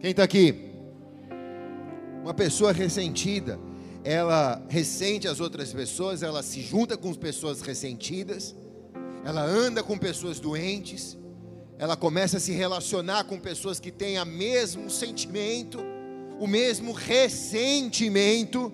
Quem 0.01 0.11
está 0.11 0.25
aqui? 0.25 0.73
Uma 2.25 2.35
pessoa 2.35 2.73
ressentida, 2.73 3.57
ela 4.03 4.61
ressente 4.69 5.29
as 5.29 5.39
outras 5.39 5.73
pessoas, 5.73 6.25
ela 6.25 6.43
se 6.43 6.61
junta 6.61 6.97
com 6.97 7.15
pessoas 7.15 7.61
ressentidas, 7.61 8.53
ela 9.25 9.43
anda 9.43 9.83
com 9.83 9.97
pessoas 9.97 10.39
doentes, 10.39 11.17
ela 11.79 11.97
começa 11.97 12.37
a 12.37 12.41
se 12.41 12.53
relacionar 12.53 13.25
com 13.25 13.41
pessoas 13.41 13.81
que 13.81 13.91
têm 13.91 14.21
o 14.21 14.27
mesmo 14.27 14.91
sentimento, 14.91 15.79
o 16.39 16.47
mesmo 16.47 16.93
ressentimento 16.93 18.73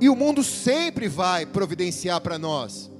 e 0.00 0.08
o 0.08 0.16
mundo 0.16 0.42
sempre 0.44 1.08
vai 1.08 1.46
providenciar 1.46 2.20
para 2.20 2.38
nós 2.38 2.90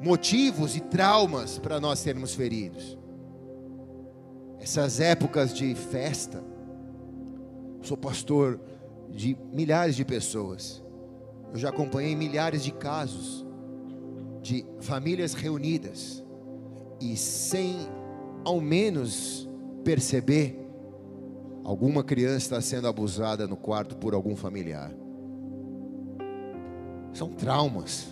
motivos 0.00 0.74
e 0.76 0.80
traumas 0.80 1.58
para 1.58 1.78
nós 1.78 1.98
sermos 1.98 2.34
feridos. 2.34 2.96
Essas 4.58 4.98
épocas 4.98 5.54
de 5.54 5.74
festa, 5.74 6.42
sou 7.82 7.96
pastor 7.96 8.58
de 9.10 9.36
milhares 9.52 9.94
de 9.94 10.04
pessoas. 10.04 10.82
Eu 11.52 11.58
já 11.58 11.68
acompanhei 11.68 12.16
milhares 12.16 12.62
de 12.64 12.72
casos 12.72 13.39
de 14.42 14.64
famílias 14.80 15.34
reunidas 15.34 16.24
e 17.00 17.16
sem 17.16 17.88
ao 18.44 18.60
menos 18.60 19.48
perceber, 19.84 20.58
alguma 21.64 22.02
criança 22.02 22.36
está 22.36 22.60
sendo 22.60 22.88
abusada 22.88 23.46
no 23.46 23.56
quarto 23.56 23.96
por 23.96 24.14
algum 24.14 24.36
familiar. 24.36 24.92
São 27.12 27.28
traumas. 27.28 28.08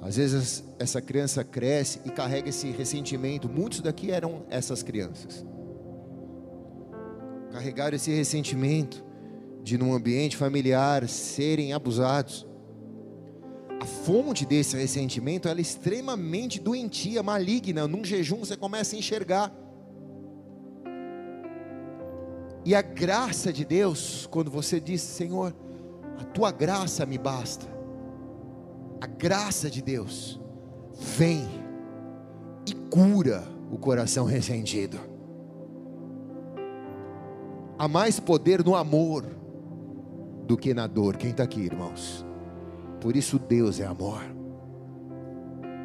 Às 0.00 0.16
vezes 0.16 0.64
essa 0.78 1.02
criança 1.02 1.42
cresce 1.44 2.00
e 2.04 2.10
carrega 2.10 2.48
esse 2.48 2.70
ressentimento. 2.70 3.48
Muitos 3.48 3.80
daqui 3.80 4.10
eram 4.10 4.44
essas 4.48 4.82
crianças. 4.82 5.44
carregaram 7.50 7.96
esse 7.96 8.12
ressentimento 8.12 9.04
de 9.62 9.76
num 9.76 9.92
ambiente 9.92 10.36
familiar 10.36 11.08
serem 11.08 11.72
abusados. 11.72 12.47
A 13.80 13.86
fonte 13.86 14.44
desse 14.44 14.76
ressentimento 14.76 15.48
ela 15.48 15.60
é 15.60 15.62
extremamente 15.62 16.60
doentia, 16.60 17.22
maligna. 17.22 17.86
Num 17.86 18.04
jejum 18.04 18.38
você 18.38 18.56
começa 18.56 18.96
a 18.96 18.98
enxergar. 18.98 19.52
E 22.64 22.74
a 22.74 22.82
graça 22.82 23.52
de 23.52 23.64
Deus, 23.64 24.26
quando 24.26 24.50
você 24.50 24.80
diz, 24.80 25.00
Senhor, 25.00 25.54
a 26.18 26.24
tua 26.24 26.50
graça 26.50 27.06
me 27.06 27.16
basta. 27.16 27.66
A 29.00 29.06
graça 29.06 29.70
de 29.70 29.80
Deus 29.80 30.40
vem 30.92 31.48
e 32.66 32.74
cura 32.90 33.46
o 33.70 33.78
coração 33.78 34.24
ressentido. 34.24 34.98
Há 37.78 37.86
mais 37.86 38.18
poder 38.18 38.64
no 38.64 38.74
amor 38.74 39.24
do 40.46 40.56
que 40.56 40.74
na 40.74 40.88
dor. 40.88 41.16
Quem 41.16 41.30
está 41.30 41.44
aqui, 41.44 41.60
irmãos? 41.60 42.26
Por 43.00 43.16
isso 43.16 43.38
Deus 43.38 43.80
é 43.80 43.86
amor. 43.86 44.22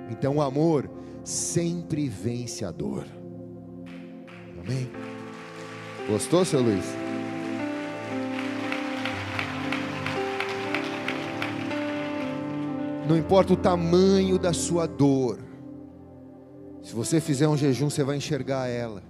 Então 0.10 0.38
o 0.38 0.42
amor 0.42 0.90
sempre 1.24 2.08
vence 2.10 2.66
a 2.66 2.72
dor. 2.72 3.06
Amém? 4.60 4.90
Gostou, 6.08 6.44
seu 6.44 6.62
Luiz? 6.62 6.86
Não 13.08 13.18
importa 13.18 13.54
o 13.54 13.58
tamanho 13.58 14.40
da 14.40 14.54
sua 14.54 14.88
dor. 14.88 15.40
Se 16.82 16.94
você 16.94 17.20
fizer 17.22 17.48
um 17.48 17.58
jejum, 17.58 17.90
você 17.90 18.04
vai 18.04 18.18
enxergar 18.18 18.68
ela 18.68 19.04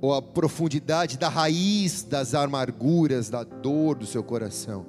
ou 0.00 0.14
a 0.14 0.22
profundidade 0.22 1.18
da 1.18 1.28
raiz 1.28 2.02
das 2.02 2.34
amarguras, 2.34 3.28
da 3.28 3.42
dor 3.42 3.96
do 3.96 4.06
seu 4.06 4.22
coração. 4.22 4.86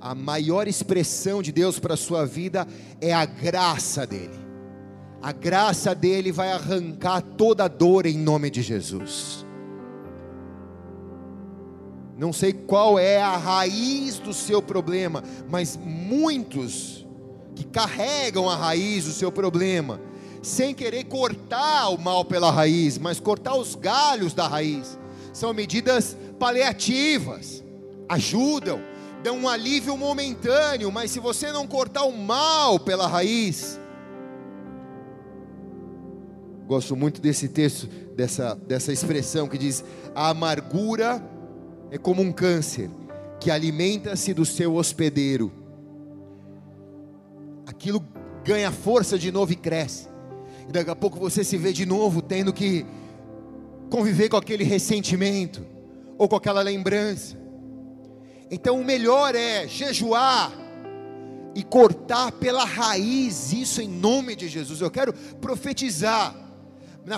A 0.00 0.14
maior 0.14 0.68
expressão 0.68 1.42
de 1.42 1.50
Deus 1.50 1.78
para 1.78 1.94
a 1.94 1.96
sua 1.96 2.24
vida 2.24 2.66
é 3.00 3.12
a 3.12 3.24
graça 3.24 4.06
dele. 4.06 4.38
A 5.20 5.32
graça 5.32 5.94
dele 5.94 6.30
vai 6.30 6.52
arrancar 6.52 7.20
toda 7.20 7.64
a 7.64 7.68
dor 7.68 8.06
em 8.06 8.16
nome 8.16 8.50
de 8.50 8.62
Jesus. 8.62 9.44
Não 12.16 12.32
sei 12.32 12.52
qual 12.52 12.98
é 12.98 13.20
a 13.20 13.36
raiz 13.36 14.18
do 14.18 14.32
seu 14.32 14.62
problema, 14.62 15.22
mas 15.48 15.76
muitos 15.76 17.06
que 17.54 17.64
carregam 17.64 18.48
a 18.48 18.54
raiz 18.56 19.04
do 19.04 19.12
seu 19.12 19.32
problema 19.32 20.00
sem 20.42 20.74
querer 20.74 21.04
cortar 21.04 21.88
o 21.88 21.98
mal 21.98 22.24
pela 22.24 22.50
raiz, 22.50 22.98
mas 22.98 23.20
cortar 23.20 23.56
os 23.56 23.74
galhos 23.74 24.34
da 24.34 24.46
raiz. 24.46 24.98
São 25.32 25.52
medidas 25.52 26.16
paliativas, 26.38 27.62
ajudam, 28.08 28.80
dão 29.22 29.38
um 29.38 29.48
alívio 29.48 29.96
momentâneo, 29.96 30.90
mas 30.90 31.10
se 31.10 31.20
você 31.20 31.50
não 31.52 31.66
cortar 31.66 32.04
o 32.04 32.16
mal 32.16 32.78
pela 32.78 33.06
raiz, 33.06 33.78
gosto 36.66 36.94
muito 36.94 37.20
desse 37.20 37.48
texto, 37.48 37.86
dessa, 38.14 38.54
dessa 38.54 38.92
expressão 38.92 39.48
que 39.48 39.58
diz: 39.58 39.84
a 40.14 40.30
amargura 40.30 41.22
é 41.90 41.98
como 41.98 42.22
um 42.22 42.32
câncer 42.32 42.90
que 43.40 43.50
alimenta-se 43.50 44.34
do 44.34 44.44
seu 44.44 44.74
hospedeiro. 44.74 45.52
Aquilo 47.66 48.04
ganha 48.44 48.72
força 48.72 49.18
de 49.18 49.30
novo 49.30 49.52
e 49.52 49.56
cresce 49.56 50.08
e 50.68 50.72
daqui 50.72 50.90
a 50.90 50.96
pouco 50.96 51.18
você 51.18 51.42
se 51.42 51.56
vê 51.56 51.72
de 51.72 51.86
novo 51.86 52.20
tendo 52.20 52.52
que 52.52 52.84
conviver 53.88 54.28
com 54.28 54.36
aquele 54.36 54.64
ressentimento 54.64 55.64
ou 56.18 56.28
com 56.28 56.36
aquela 56.36 56.60
lembrança. 56.60 57.36
Então 58.50 58.80
o 58.80 58.84
melhor 58.84 59.34
é 59.34 59.66
jejuar 59.66 60.52
e 61.54 61.62
cortar 61.62 62.32
pela 62.32 62.64
raiz 62.64 63.52
isso 63.52 63.80
em 63.82 63.88
nome 63.88 64.34
de 64.34 64.48
Jesus. 64.48 64.80
Eu 64.80 64.90
quero 64.90 65.12
profetizar 65.40 66.34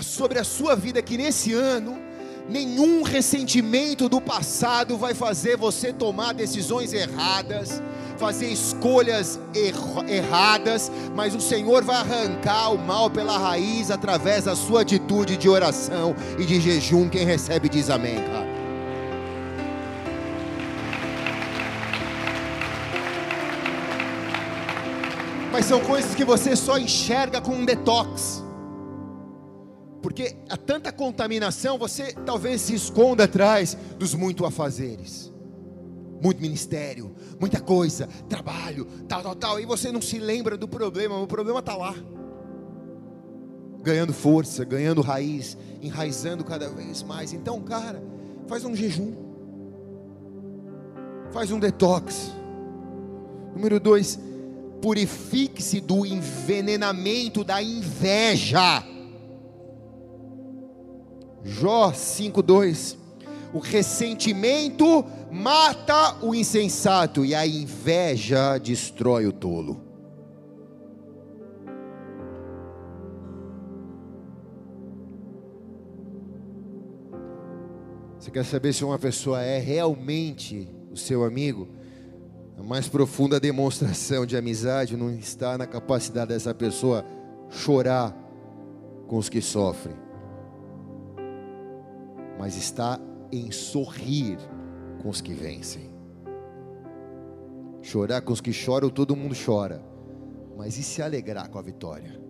sobre 0.03 0.39
a 0.39 0.45
sua 0.45 0.77
vida 0.77 1.03
que 1.03 1.17
nesse 1.17 1.53
ano 1.53 1.99
nenhum 2.49 3.03
ressentimento 3.03 4.09
do 4.09 4.21
passado 4.21 4.97
vai 4.97 5.15
fazer 5.15 5.57
você 5.57 5.93
tomar 5.93 6.33
decisões 6.33 6.93
erradas 6.93 7.83
fazer 8.21 8.49
escolhas 8.49 9.41
erradas, 10.07 10.93
mas 11.17 11.35
o 11.35 11.41
Senhor 11.41 11.83
vai 11.83 11.97
arrancar 11.97 12.71
o 12.71 12.79
mal 12.79 13.09
pela 13.09 13.39
raiz 13.39 13.91
através 13.91 14.45
da 14.45 14.55
sua 14.55 14.83
atitude 14.83 15.39
de 15.39 15.49
oração 15.49 16.15
e 16.39 16.45
de 16.45 16.61
jejum. 16.61 17.09
Quem 17.09 17.25
recebe 17.25 17.71
diz 17.71 17.89
amém, 17.89 18.17
cara. 18.17 18.50
São 25.71 25.81
coisas 25.85 26.17
que 26.17 26.25
você 26.25 26.57
só 26.57 26.77
enxerga 26.77 27.41
com 27.41 27.53
um 27.53 27.65
detox. 27.65 28.43
Porque 30.03 30.35
há 30.49 30.57
tanta 30.57 30.91
contaminação, 30.91 31.79
você 31.79 32.13
talvez 32.27 32.61
se 32.63 32.75
esconda 32.75 33.23
atrás 33.23 33.77
dos 33.97 34.13
muito 34.13 34.45
afazeres 34.45 35.31
muito 36.23 36.43
ministério, 36.43 37.15
muita 37.41 37.59
coisa, 37.63 38.07
trabalho, 38.29 38.85
tal, 39.09 39.23
tal, 39.23 39.35
tal, 39.35 39.59
e 39.61 39.65
você 39.65 39.91
não 39.91 40.03
se 40.03 40.19
lembra 40.19 40.55
do 40.55 40.69
problema, 40.69 41.19
o 41.19 41.27
problema 41.27 41.61
está 41.61 41.75
lá, 41.75 41.95
ganhando 43.83 44.13
força, 44.13 44.63
ganhando 44.63 45.01
raiz, 45.01 45.57
enraizando 45.81 46.45
cada 46.45 46.69
vez 46.69 47.03
mais. 47.03 47.33
Então, 47.33 47.59
cara, 47.63 48.03
faz 48.47 48.67
um 48.67 48.77
jejum, 48.77 49.15
faz 51.31 51.51
um 51.51 51.59
detox. 51.59 52.33
Número 53.55 53.81
dois, 53.81 54.19
purifique-se 54.81 55.81
do 55.81 56.07
envenenamento 56.07 57.45
da 57.45 57.63
inveja. 57.63 58.85
Jó 61.45 61.91
5,2 61.91 63.01
o 63.53 63.59
ressentimento 63.59 65.05
mata 65.31 66.25
o 66.25 66.35
insensato 66.35 67.25
e 67.25 67.35
a 67.35 67.47
inveja 67.47 68.59
destrói 68.59 69.27
o 69.27 69.33
tolo. 69.33 69.89
Você 78.19 78.31
quer 78.31 78.45
saber 78.45 78.73
se 78.73 78.85
uma 78.85 78.99
pessoa 78.99 79.43
é 79.43 79.59
realmente 79.59 80.69
o 80.93 80.97
seu 80.97 81.25
amigo? 81.25 81.69
A 82.61 82.63
mais 82.63 82.87
profunda 82.87 83.41
demonstração 83.41 84.27
de 84.27 84.37
amizade 84.37 84.95
não 84.95 85.11
está 85.11 85.57
na 85.57 85.67
capacidade 85.67 86.29
dessa 86.29 86.55
pessoa 86.55 87.03
chorar 87.49 88.15
com 89.09 89.17
os 89.17 89.31
que 89.31 89.41
sofrem, 89.41 89.97
mas 92.39 92.57
está 92.57 93.01
em 93.33 93.51
sorrir 93.51 94.39
com 95.03 95.09
os 95.09 95.23
que 95.23 95.33
vencem. 95.33 95.91
Chorar 97.81 98.21
com 98.21 98.33
os 98.35 98.43
que 98.43 98.53
choram, 98.53 98.91
todo 98.91 99.17
mundo 99.17 99.35
chora. 99.35 99.83
Mas 100.55 100.77
e 100.77 100.83
se 100.83 101.01
alegrar 101.01 101.49
com 101.49 101.59
a 101.59 101.63
vitória? 101.63 102.21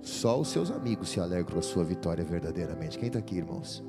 Só 0.00 0.40
os 0.40 0.48
seus 0.48 0.70
amigos 0.70 1.10
se 1.10 1.20
alegram 1.20 1.52
com 1.52 1.58
a 1.58 1.62
sua 1.62 1.84
vitória 1.84 2.24
verdadeiramente. 2.24 2.98
Quem 2.98 3.08
está 3.08 3.18
aqui, 3.18 3.36
irmãos? 3.36 3.84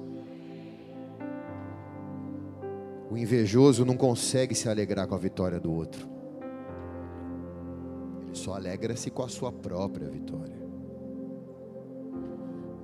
O 3.12 3.17
invejoso 3.17 3.84
não 3.84 3.97
consegue 3.97 4.56
se 4.56 4.69
alegrar 4.69 5.06
com 5.06 5.13
a 5.13 5.17
vitória 5.17 5.60
do 5.60 5.69
outro. 5.69 6.08
Ele 8.26 8.34
só 8.34 8.54
alegra-se 8.54 9.12
com 9.12 9.21
a 9.21 9.28
sua 9.28 9.52
própria 9.52 10.10
vitória. 10.10 10.56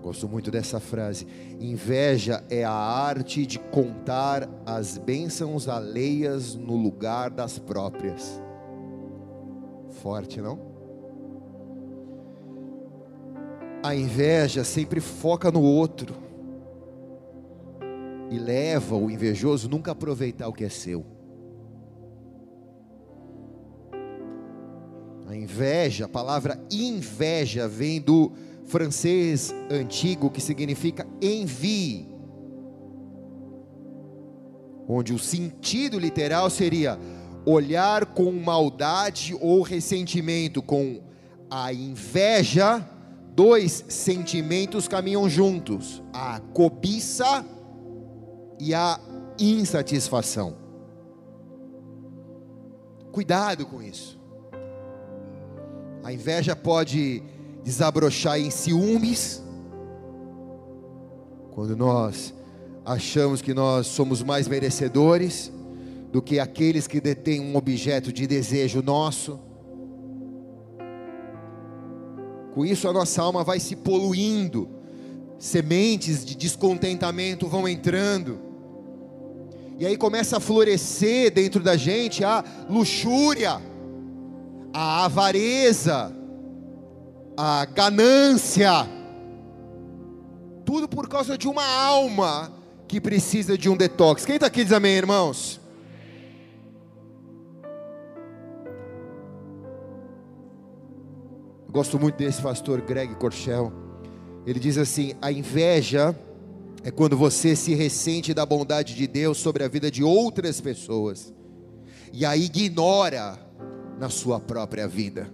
Gosto 0.02 0.28
muito 0.28 0.52
dessa 0.52 0.82
frase. 0.82 1.26
Inveja 1.62 2.44
é 2.50 2.66
a 2.66 2.74
arte 2.74 3.46
de 3.46 3.58
contar 3.58 4.50
as 4.66 4.98
bênçãos 4.98 5.70
alheias 5.70 6.56
no 6.56 6.76
lugar 6.76 7.30
das 7.30 7.58
próprias. 7.58 8.42
Forte, 10.02 10.42
não? 10.42 10.60
A 13.82 13.96
inveja 13.96 14.66
sempre 14.66 15.00
foca 15.00 15.50
no 15.50 15.62
outro 15.62 16.27
e 18.30 18.38
leva 18.38 18.96
o 18.96 19.10
invejoso 19.10 19.70
nunca 19.70 19.92
a 19.92 19.94
aproveitar 19.94 20.48
o 20.48 20.54
que 20.54 20.64
é 20.64 20.70
seu. 20.70 21.06
A 25.28 25.36
inveja, 25.36 26.06
a 26.06 26.10
palavra 26.10 26.60
inveja 26.72 27.68
vem 27.68 28.00
do 28.00 28.32
francês 28.66 29.54
antigo 29.70 30.30
que 30.30 30.42
significa 30.42 31.08
envie, 31.22 32.08
onde 34.88 35.14
o 35.14 35.20
sentido 35.20 36.00
literal 36.00 36.50
seria 36.50 36.98
olhar 37.46 38.06
com 38.08 38.32
maldade 38.32 39.36
ou 39.40 39.62
ressentimento, 39.62 40.62
com 40.62 41.02
a 41.50 41.74
inveja, 41.74 42.86
dois 43.34 43.86
sentimentos 43.88 44.88
caminham 44.88 45.30
juntos: 45.30 46.02
a 46.14 46.40
cobiça 46.54 47.46
e 48.60 48.74
a 48.74 49.00
insatisfação. 49.40 50.56
Cuidado 53.12 53.66
com 53.66 53.82
isso. 53.82 54.20
A 56.04 56.14
inveja 56.14 56.56
pode 56.56 57.24
desabrochar 57.64 58.40
em 58.40 58.50
ciúmes, 58.50 59.44
quando 61.52 61.76
nós 61.76 62.34
achamos 62.86 63.42
que 63.42 63.54
nós 63.54 63.88
somos 63.88 64.24
mais 64.24 64.48
merecedores 64.48 65.52
do 66.12 66.22
que 66.22 66.40
aqueles 66.40 66.88
que 66.88 67.02
detêm 67.02 67.42
um 67.42 67.58
objeto 67.58 68.14
de 68.14 68.26
desejo 68.26 68.82
nosso. 68.82 69.40
Com 72.54 72.66
isso 72.66 72.88
a 72.88 72.94
nossa 72.94 73.22
alma 73.22 73.44
vai 73.44 73.60
se 73.60 73.76
poluindo, 73.76 74.70
sementes 75.38 76.24
de 76.24 76.36
descontentamento 76.36 77.48
vão 77.48 77.68
entrando, 77.68 78.40
e 79.80 79.86
aí 79.86 79.96
começa 79.96 80.38
a 80.38 80.40
florescer 80.40 81.32
dentro 81.32 81.62
da 81.62 81.78
gente 81.78 82.24
a 82.24 82.44
luxúria, 82.68 83.62
a 84.74 85.06
avareza, 85.06 86.12
a 87.38 87.66
ganância, 87.66 88.72
tudo 90.66 90.88
por 90.88 91.08
causa 91.08 91.38
de 91.38 91.48
uma 91.48 91.66
alma 91.66 92.52
que 92.88 93.00
precisa 93.00 93.56
de 93.56 93.70
um 93.70 93.78
detox. 93.78 94.26
Quem 94.26 94.36
está 94.36 94.48
aqui 94.48 94.64
diz 94.64 94.74
amém, 94.74 94.96
irmãos? 94.96 95.62
Gosto 101.70 102.00
muito 102.00 102.16
desse 102.16 102.42
pastor 102.42 102.82
Greg 102.82 103.14
Corchel. 103.16 103.72
Ele 104.48 104.60
diz 104.60 104.78
assim: 104.80 105.14
a 105.22 105.32
inveja 105.32 106.18
é 106.84 106.92
quando 106.92 107.18
você 107.18 107.56
se 107.56 107.74
ressente 107.74 108.34
da 108.34 108.46
bondade 108.46 108.96
de 108.96 109.08
Deus 109.08 109.38
sobre 109.38 109.64
a 109.64 109.68
vida 109.68 109.92
de 109.92 110.04
outras 110.04 110.62
pessoas 110.62 111.34
e 112.14 112.26
a 112.26 112.36
ignora 112.38 113.40
na 114.00 114.10
sua 114.10 114.40
própria 114.40 114.88
vida. 114.88 115.34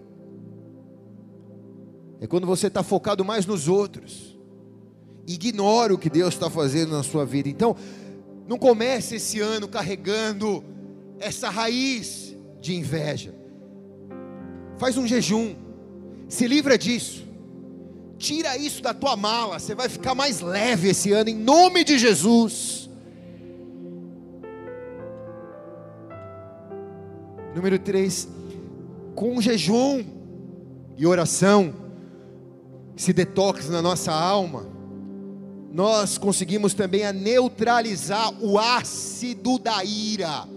É 2.19 2.27
quando 2.27 2.47
você 2.47 2.67
está 2.67 2.81
focado 2.81 3.23
mais 3.25 3.45
nos 3.45 3.67
outros, 3.67 4.37
ignora 5.27 5.93
o 5.93 5.97
que 5.97 6.09
Deus 6.09 6.33
está 6.33 6.49
fazendo 6.49 6.91
na 6.91 7.03
sua 7.03 7.25
vida. 7.25 7.49
Então, 7.49 7.75
não 8.47 8.57
comece 8.57 9.15
esse 9.15 9.39
ano 9.39 9.67
carregando 9.67 10.63
essa 11.19 11.49
raiz 11.49 12.35
de 12.61 12.75
inveja. 12.75 13.35
Faz 14.77 14.97
um 14.97 15.05
jejum 15.05 15.63
se 16.33 16.47
livra 16.47 16.77
disso. 16.77 17.23
Tira 18.23 18.55
isso 18.55 18.81
da 18.81 18.93
tua 18.93 19.17
mala. 19.17 19.59
Você 19.59 19.75
vai 19.75 19.89
ficar 19.89 20.15
mais 20.15 20.39
leve 20.39 20.87
esse 20.87 21.11
ano, 21.11 21.29
em 21.29 21.35
nome 21.35 21.83
de 21.83 21.99
Jesus. 21.99 22.89
Número 27.53 27.77
3. 27.77 28.29
Com 29.13 29.41
jejum 29.41 30.05
e 30.95 31.05
oração, 31.05 31.73
se 32.95 33.11
detox 33.11 33.67
na 33.67 33.81
nossa 33.81 34.13
alma, 34.13 34.67
nós 35.69 36.17
conseguimos 36.17 36.73
também 36.73 37.03
a 37.03 37.11
neutralizar 37.11 38.31
o 38.41 38.57
ácido 38.57 39.59
da 39.59 39.83
ira. 39.83 40.47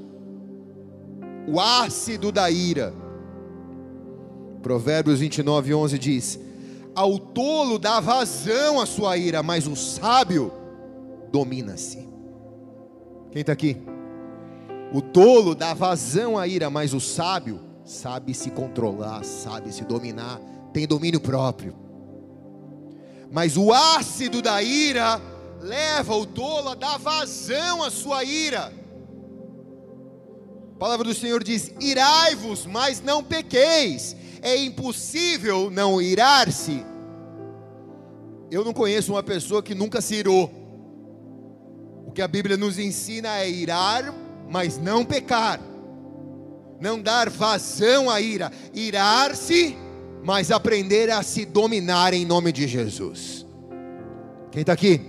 O 1.49 1.59
ácido 1.59 2.31
da 2.31 2.49
ira. 2.49 2.95
Provérbios 4.63 5.19
29, 5.19 5.75
11 5.75 5.99
diz: 5.99 6.46
Ao 6.97 7.19
tolo 7.19 7.79
dá 7.79 8.01
vazão 8.01 8.81
a 8.81 8.87
sua 8.87 9.19
ira, 9.19 9.43
mas 9.43 9.67
o 9.67 9.77
sábio 9.77 10.51
domina-se. 11.31 12.09
Quem 13.31 13.43
está 13.43 13.53
aqui? 13.53 13.77
O 14.95 15.03
tolo 15.03 15.55
dá 15.55 15.75
vazão 15.75 16.39
à 16.39 16.49
ira, 16.49 16.71
mas 16.71 16.95
o 16.95 17.01
sábio 17.01 17.61
sabe 17.85 18.33
se 18.33 18.51
controlar, 18.51 19.23
sabe 19.25 19.75
se 19.75 19.85
dominar, 19.85 20.41
tem 20.73 20.87
domínio 20.87 21.21
próprio. 21.21 21.77
Mas 23.31 23.59
o 23.59 23.75
ácido 23.75 24.41
da 24.41 24.63
ira 24.63 25.21
leva 25.61 26.15
o 26.15 26.25
tolo 26.25 26.71
a 26.71 26.75
dar 26.75 26.99
vazão 26.99 27.83
à 27.83 27.91
sua 27.91 28.25
ira. 28.25 28.73
A 30.75 30.79
palavra 30.79 31.05
do 31.05 31.15
Senhor 31.15 31.45
diz: 31.45 31.75
irai-vos, 31.79 32.65
mas 32.65 33.03
não 33.03 33.23
pequeis 33.23 34.17
é 34.47 34.57
impossível 34.57 35.73
não 35.73 36.01
irar-se. 36.01 36.87
Eu 38.49 38.65
não 38.65 38.73
conheço 38.73 39.13
uma 39.13 39.23
pessoa 39.23 39.61
que 39.61 39.75
nunca 39.75 40.01
se 40.01 40.15
irou. 40.15 40.49
O 42.07 42.13
que 42.13 42.23
a 42.23 42.29
Bíblia 42.29 42.57
nos 42.57 42.79
ensina 42.79 43.41
é 43.41 43.51
irar, 43.51 44.15
mas 44.49 44.79
não 44.79 45.05
pecar. 45.05 45.61
Não 46.81 47.03
dar 47.03 47.29
vazão 47.29 48.09
à 48.09 48.21
ira. 48.21 48.53
Irar-se, 48.73 49.77
mas 50.23 50.53
aprender 50.53 51.11
a 51.11 51.25
se 51.25 51.45
dominar 51.45 52.15
em 52.15 52.25
nome 52.25 52.53
de 52.53 52.69
Jesus. 52.69 53.45
Quem 54.53 54.61
está 54.61 54.75
aqui? 54.75 55.01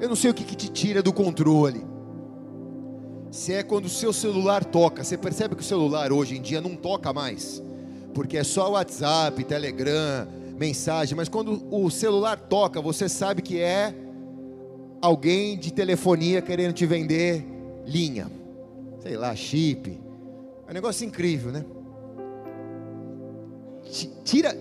Eu 0.00 0.08
não 0.08 0.16
sei 0.16 0.30
o 0.30 0.34
que, 0.34 0.42
que 0.42 0.56
te 0.56 0.70
tira 0.70 1.02
do 1.02 1.12
controle 1.12 1.93
se 3.34 3.52
é 3.52 3.64
quando 3.64 3.86
o 3.86 3.90
seu 3.90 4.12
celular 4.12 4.64
toca. 4.64 5.02
Você 5.02 5.18
percebe 5.18 5.56
que 5.56 5.60
o 5.60 5.64
celular 5.64 6.12
hoje 6.12 6.36
em 6.36 6.40
dia 6.40 6.60
não 6.60 6.76
toca 6.76 7.12
mais, 7.12 7.60
porque 8.14 8.38
é 8.38 8.44
só 8.44 8.70
WhatsApp, 8.70 9.42
Telegram, 9.42 10.28
mensagem, 10.56 11.16
mas 11.16 11.28
quando 11.28 11.66
o 11.68 11.90
celular 11.90 12.38
toca, 12.38 12.80
você 12.80 13.08
sabe 13.08 13.42
que 13.42 13.60
é 13.60 13.92
alguém 15.02 15.58
de 15.58 15.72
telefonia 15.72 16.40
querendo 16.40 16.74
te 16.74 16.86
vender 16.86 17.44
linha, 17.84 18.30
sei 19.02 19.16
lá, 19.16 19.34
chip. 19.34 20.00
É 20.68 20.70
um 20.70 20.74
negócio 20.74 21.04
incrível, 21.04 21.50
né? 21.50 21.64
Tira, 24.22 24.56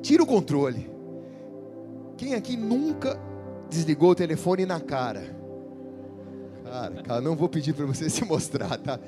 tira 0.00 0.22
o 0.22 0.26
controle. 0.26 0.90
Quem 2.16 2.32
aqui 2.32 2.56
nunca 2.56 3.20
desligou 3.68 4.12
o 4.12 4.14
telefone 4.14 4.64
na 4.64 4.80
cara? 4.80 5.36
Cara, 6.66 7.02
cara, 7.02 7.20
não 7.20 7.36
vou 7.36 7.48
pedir 7.48 7.72
para 7.72 7.86
você 7.86 8.08
se 8.10 8.24
mostrar, 8.24 8.76
tá? 8.78 8.98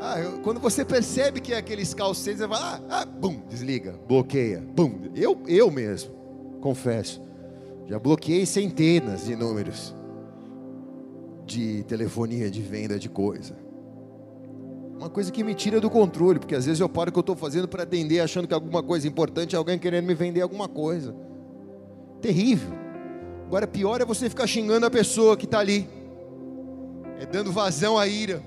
Ah, 0.00 0.18
eu, 0.18 0.40
quando 0.40 0.58
você 0.58 0.84
percebe 0.84 1.40
que 1.40 1.52
é 1.52 1.58
aqueles 1.58 1.92
calcetes, 1.92 2.40
você 2.40 2.46
vai 2.46 2.58
lá, 2.58 2.80
ah, 2.88 3.04
bum, 3.04 3.42
desliga, 3.48 3.94
bloqueia, 4.08 4.64
bum. 4.74 5.10
Eu, 5.14 5.42
eu 5.46 5.70
mesmo, 5.70 6.10
confesso, 6.60 7.22
já 7.86 7.98
bloqueei 7.98 8.46
centenas 8.46 9.26
de 9.26 9.36
números 9.36 9.94
de 11.44 11.82
telefonia, 11.84 12.50
de 12.50 12.62
venda 12.62 12.98
de 12.98 13.08
coisa. 13.08 13.56
Uma 14.96 15.10
coisa 15.10 15.32
que 15.32 15.42
me 15.42 15.54
tira 15.54 15.80
do 15.80 15.90
controle, 15.90 16.38
porque 16.38 16.54
às 16.54 16.66
vezes 16.66 16.80
eu 16.80 16.88
paro 16.88 17.10
o 17.10 17.12
que 17.12 17.18
eu 17.18 17.22
estou 17.22 17.36
fazendo 17.36 17.66
para 17.66 17.82
atender, 17.82 18.20
achando 18.20 18.46
que 18.46 18.54
alguma 18.54 18.82
coisa 18.82 19.08
importante 19.08 19.54
é 19.54 19.58
alguém 19.58 19.78
querendo 19.78 20.06
me 20.06 20.14
vender 20.14 20.40
alguma 20.40 20.68
coisa. 20.68 21.14
Terrível. 22.20 22.70
Agora, 23.50 23.66
pior 23.66 24.00
é 24.00 24.04
você 24.04 24.30
ficar 24.30 24.46
xingando 24.46 24.86
a 24.86 24.90
pessoa 24.90 25.36
que 25.36 25.44
está 25.44 25.58
ali, 25.58 25.88
é 27.18 27.26
dando 27.26 27.50
vazão 27.50 27.98
à 27.98 28.06
ira. 28.06 28.40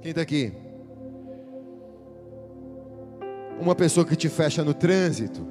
Quem 0.00 0.10
está 0.10 0.20
aqui? 0.20 0.52
Uma 3.60 3.76
pessoa 3.76 4.04
que 4.04 4.16
te 4.16 4.28
fecha 4.28 4.64
no 4.64 4.74
trânsito, 4.74 5.46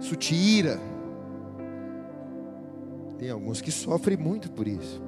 isso 0.00 0.16
te 0.16 0.34
ira. 0.34 0.80
Tem 3.18 3.28
alguns 3.28 3.60
que 3.60 3.70
sofrem 3.70 4.16
muito 4.16 4.50
por 4.50 4.66
isso. 4.66 5.02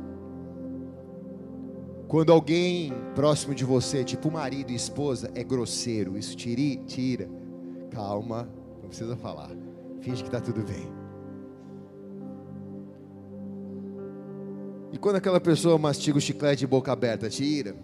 Quando 2.06 2.30
alguém 2.30 2.92
próximo 3.14 3.54
de 3.54 3.64
você, 3.64 4.04
tipo 4.04 4.30
marido 4.30 4.72
e 4.72 4.74
esposa, 4.74 5.30
é 5.34 5.42
grosseiro, 5.42 6.18
isso 6.18 6.36
te 6.36 6.76
tira. 6.86 7.30
Calma, 7.90 8.46
não 8.82 8.90
precisa 8.90 9.16
falar. 9.16 9.67
Finge 10.00 10.22
que 10.22 10.28
está 10.28 10.40
tudo 10.40 10.62
bem. 10.62 10.98
E 14.92 14.98
quando 14.98 15.16
aquela 15.16 15.40
pessoa 15.40 15.78
mastiga 15.78 16.18
o 16.18 16.20
chiclete 16.20 16.60
de 16.60 16.66
boca 16.66 16.92
aberta, 16.92 17.28
tira. 17.28 17.76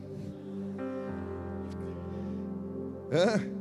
Hã? 3.13 3.55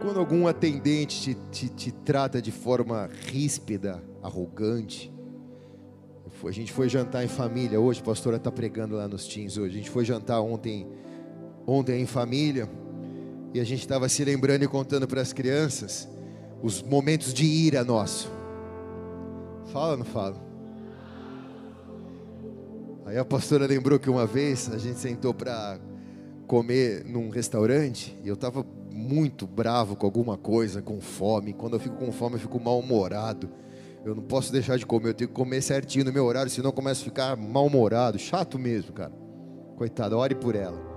Quando 0.00 0.18
algum 0.18 0.48
atendente 0.48 1.20
te, 1.20 1.34
te, 1.50 1.68
te 1.68 1.92
trata 1.92 2.42
de 2.42 2.50
forma 2.50 3.08
ríspida, 3.26 4.02
arrogante. 4.20 5.12
A 6.44 6.50
gente 6.50 6.72
foi 6.72 6.88
jantar 6.88 7.24
em 7.24 7.28
família 7.28 7.80
hoje, 7.80 8.00
a 8.00 8.04
pastora 8.04 8.36
está 8.36 8.50
pregando 8.50 8.96
lá 8.96 9.06
nos 9.06 9.28
teens 9.28 9.56
hoje. 9.56 9.74
A 9.74 9.78
gente 9.78 9.90
foi 9.90 10.04
jantar 10.04 10.40
ontem, 10.40 10.88
ontem 11.64 12.02
em 12.02 12.06
família. 12.06 12.68
E 13.54 13.60
a 13.60 13.64
gente 13.64 13.80
estava 13.80 14.08
se 14.08 14.24
lembrando 14.24 14.64
e 14.64 14.68
contando 14.68 15.06
para 15.06 15.20
as 15.20 15.32
crianças 15.32 16.08
os 16.62 16.82
momentos 16.82 17.34
de 17.34 17.44
ira 17.44 17.84
nosso 17.84 18.30
Fala 19.72 19.92
ou 19.92 19.96
não 19.96 20.04
fala? 20.04 20.36
Aí 23.06 23.16
a 23.16 23.24
pastora 23.24 23.66
lembrou 23.66 23.98
que 23.98 24.10
uma 24.10 24.26
vez 24.26 24.70
a 24.70 24.76
gente 24.76 24.98
sentou 24.98 25.32
para 25.32 25.80
comer 26.46 27.04
num 27.06 27.30
restaurante 27.30 28.18
e 28.22 28.28
eu 28.28 28.34
estava 28.34 28.64
muito 28.92 29.46
bravo 29.46 29.96
com 29.96 30.04
alguma 30.04 30.36
coisa, 30.36 30.82
com 30.82 31.00
fome. 31.00 31.54
Quando 31.54 31.74
eu 31.74 31.80
fico 31.80 31.96
com 31.96 32.12
fome, 32.12 32.36
eu 32.36 32.40
fico 32.40 32.60
mal-humorado. 32.60 33.48
Eu 34.04 34.14
não 34.14 34.22
posso 34.22 34.52
deixar 34.52 34.76
de 34.76 34.84
comer, 34.84 35.10
eu 35.10 35.14
tenho 35.14 35.28
que 35.28 35.34
comer 35.34 35.62
certinho 35.62 36.04
no 36.04 36.12
meu 36.12 36.24
horário, 36.26 36.50
senão 36.50 36.68
eu 36.68 36.74
começo 36.74 37.00
a 37.00 37.04
ficar 37.04 37.36
mal-humorado. 37.36 38.18
Chato 38.18 38.58
mesmo, 38.58 38.92
cara. 38.92 39.12
Coitada, 39.76 40.16
ore 40.16 40.34
por 40.34 40.54
ela. 40.54 40.91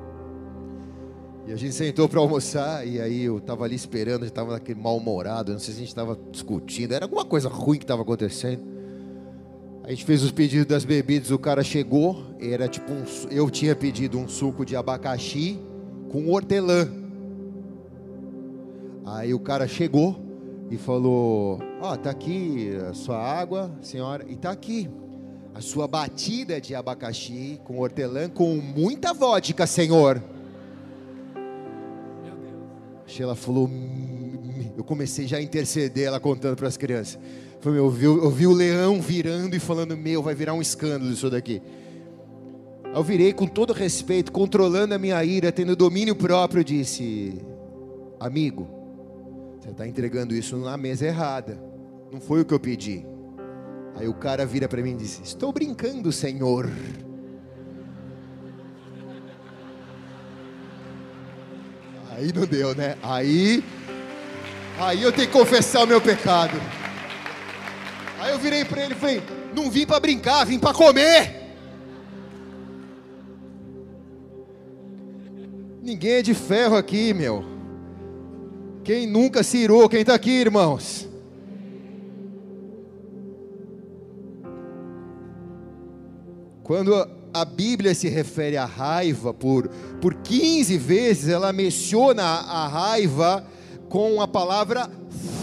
E 1.47 1.53
a 1.53 1.55
gente 1.55 1.75
sentou 1.75 2.09
para 2.09 2.19
almoçar, 2.19 2.87
e 2.87 2.99
aí 2.99 3.25
eu 3.25 3.37
estava 3.37 3.65
ali 3.65 3.75
esperando, 3.75 4.25
estava 4.25 4.53
naquele 4.53 4.79
mal-humorado, 4.79 5.51
não 5.51 5.59
sei 5.59 5.73
se 5.73 5.77
a 5.77 5.81
gente 5.81 5.89
estava 5.89 6.17
discutindo, 6.31 6.91
era 6.91 7.05
alguma 7.05 7.23
coisa 7.23 7.47
ruim 7.47 7.77
que 7.77 7.83
estava 7.83 8.01
acontecendo. 8.01 8.63
A 9.83 9.91
gente 9.91 10.03
fez 10.03 10.23
os 10.23 10.31
pedidos 10.31 10.65
das 10.65 10.83
bebidas, 10.83 11.29
o 11.29 11.37
cara 11.37 11.63
chegou, 11.63 12.23
era 12.39 12.67
tipo 12.67 12.91
um, 12.91 13.03
eu 13.29 13.47
tinha 13.51 13.75
pedido 13.75 14.17
um 14.17 14.27
suco 14.27 14.65
de 14.65 14.75
abacaxi 14.75 15.59
com 16.11 16.31
hortelã. 16.31 16.89
Aí 19.05 19.31
o 19.31 19.39
cara 19.39 19.67
chegou 19.67 20.19
e 20.71 20.77
falou: 20.77 21.59
Ó, 21.79 21.93
oh, 21.93 21.97
tá 21.97 22.09
aqui 22.09 22.75
a 22.89 22.93
sua 22.95 23.21
água, 23.21 23.71
senhora, 23.83 24.25
e 24.27 24.35
tá 24.35 24.49
aqui 24.49 24.89
a 25.53 25.61
sua 25.61 25.87
batida 25.87 26.59
de 26.59 26.73
abacaxi 26.73 27.61
com 27.63 27.77
hortelã 27.79 28.27
com 28.27 28.55
muita 28.55 29.13
vodka, 29.13 29.67
senhor. 29.67 30.19
Sheila 33.07 33.35
falou: 33.35 33.67
hum, 33.67 34.71
Eu 34.77 34.83
comecei 34.83 35.27
já 35.27 35.37
a 35.37 35.41
interceder, 35.41 36.07
ela 36.07 36.19
contando 36.19 36.55
para 36.55 36.67
as 36.67 36.77
crianças. 36.77 37.19
Foi, 37.61 37.77
eu, 37.77 37.89
vi, 37.89 38.05
eu 38.05 38.29
vi 38.29 38.47
o 38.47 38.53
leão 38.53 39.01
virando 39.01 39.55
e 39.55 39.59
falando: 39.59 39.95
Meu, 39.95 40.21
vai 40.21 40.35
virar 40.35 40.53
um 40.53 40.61
escândalo 40.61 41.11
isso 41.11 41.29
daqui. 41.29 41.61
Eu 42.93 43.03
virei 43.03 43.33
com 43.33 43.45
todo 43.45 43.73
respeito, 43.73 44.31
controlando 44.31 44.93
a 44.93 44.97
minha 44.97 45.23
ira, 45.23 45.51
tendo 45.51 45.75
domínio 45.75 46.15
próprio, 46.15 46.63
disse: 46.63 47.41
Amigo, 48.19 48.67
você 49.59 49.71
está 49.71 49.87
entregando 49.87 50.33
isso 50.35 50.57
na 50.57 50.77
mesa 50.77 51.05
errada. 51.05 51.59
Não 52.11 52.21
foi 52.21 52.41
o 52.41 52.45
que 52.45 52.53
eu 52.53 52.59
pedi. 52.59 53.05
Aí 53.95 54.07
o 54.07 54.13
cara 54.13 54.45
vira 54.45 54.67
para 54.67 54.81
mim 54.81 54.91
e 54.91 54.97
diz: 54.97 55.21
Estou 55.23 55.51
brincando, 55.51 56.11
Senhor. 56.11 56.69
Aí 62.17 62.31
não 62.33 62.45
deu, 62.45 62.73
né? 62.73 62.95
Aí, 63.03 63.61
aí 64.79 65.03
eu 65.03 65.11
tenho 65.11 65.27
que 65.27 65.33
confessar 65.33 65.83
o 65.83 65.87
meu 65.87 65.99
pecado. 65.99 66.53
Aí 68.17 68.31
eu 68.31 68.39
virei 68.39 68.63
para 68.63 68.85
ele 68.85 68.93
e 68.93 68.97
falei: 68.97 69.21
Não 69.53 69.69
vim 69.69 69.85
para 69.85 69.99
brincar, 69.99 70.45
vim 70.45 70.57
para 70.57 70.73
comer. 70.73 71.43
Ninguém 75.83 76.13
é 76.13 76.21
de 76.21 76.33
ferro 76.33 76.77
aqui, 76.77 77.13
meu. 77.13 77.43
Quem 78.85 79.05
nunca 79.05 79.43
se 79.43 79.57
irou? 79.57 79.89
Quem 79.89 79.99
está 79.99 80.15
aqui, 80.15 80.31
irmãos? 80.31 81.09
Quando 86.63 86.93
a 87.35 87.43
Bíblia 87.43 87.93
se 87.93 88.07
refere 88.07 88.55
à 88.55 88.63
raiva, 88.63 89.33
por, 89.33 89.67
por 89.99 90.13
15 90.13 90.77
vezes 90.77 91.27
ela 91.27 91.51
menciona 91.51 92.23
a 92.23 92.65
raiva 92.65 93.45
com 93.89 94.21
a 94.21 94.27
palavra 94.27 94.89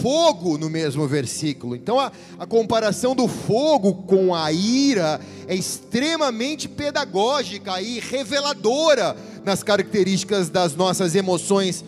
fogo 0.01 0.57
no 0.57 0.71
mesmo 0.71 1.07
versículo. 1.07 1.75
Então 1.75 1.99
a, 1.99 2.11
a 2.39 2.47
comparação 2.47 3.15
do 3.15 3.27
fogo 3.27 3.93
com 4.07 4.33
a 4.33 4.51
ira 4.51 5.21
é 5.47 5.53
extremamente 5.55 6.67
pedagógica 6.67 7.79
e 7.79 7.99
reveladora 7.99 9.15
nas 9.45 9.61
características 9.61 10.49
das 10.49 10.75
nossas 10.75 11.13
emoções 11.13 11.85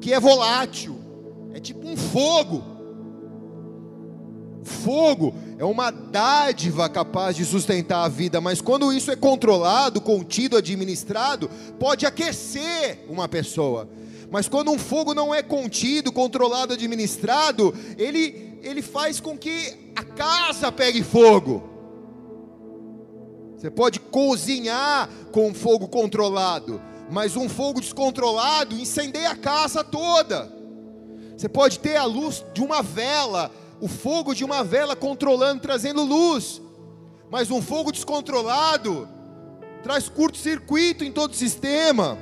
que 0.00 0.14
é 0.14 0.20
volátil, 0.20 0.96
é 1.52 1.58
tipo 1.58 1.88
um 1.88 1.96
fogo. 1.96 2.77
Fogo 4.68 5.34
é 5.58 5.64
uma 5.64 5.90
dádiva 5.90 6.88
capaz 6.88 7.34
de 7.34 7.44
sustentar 7.44 8.04
a 8.04 8.08
vida, 8.08 8.40
mas 8.40 8.60
quando 8.60 8.92
isso 8.92 9.10
é 9.10 9.16
controlado, 9.16 10.00
contido, 10.00 10.56
administrado, 10.56 11.50
pode 11.80 12.06
aquecer 12.06 13.04
uma 13.08 13.26
pessoa. 13.26 13.88
Mas 14.30 14.48
quando 14.48 14.70
um 14.70 14.78
fogo 14.78 15.14
não 15.14 15.34
é 15.34 15.42
contido, 15.42 16.12
controlado, 16.12 16.74
administrado, 16.74 17.74
ele, 17.96 18.58
ele 18.62 18.82
faz 18.82 19.18
com 19.18 19.36
que 19.36 19.92
a 19.96 20.04
casa 20.04 20.70
pegue 20.70 21.02
fogo. 21.02 21.68
Você 23.56 23.70
pode 23.70 23.98
cozinhar 23.98 25.08
com 25.32 25.52
fogo 25.52 25.88
controlado, 25.88 26.80
mas 27.10 27.36
um 27.36 27.48
fogo 27.48 27.80
descontrolado 27.80 28.76
incendeia 28.76 29.30
a 29.30 29.36
casa 29.36 29.82
toda. 29.82 30.52
Você 31.36 31.48
pode 31.48 31.78
ter 31.78 31.96
a 31.96 32.04
luz 32.04 32.44
de 32.52 32.60
uma 32.60 32.82
vela, 32.82 33.50
o 33.80 33.88
fogo 33.88 34.34
de 34.34 34.44
uma 34.44 34.64
vela 34.64 34.96
controlando, 34.96 35.62
trazendo 35.62 36.02
luz, 36.02 36.60
mas 37.30 37.50
um 37.50 37.62
fogo 37.62 37.92
descontrolado 37.92 39.08
traz 39.82 40.08
curto-circuito 40.08 41.04
em 41.04 41.12
todo 41.12 41.32
o 41.32 41.36
sistema. 41.36 42.18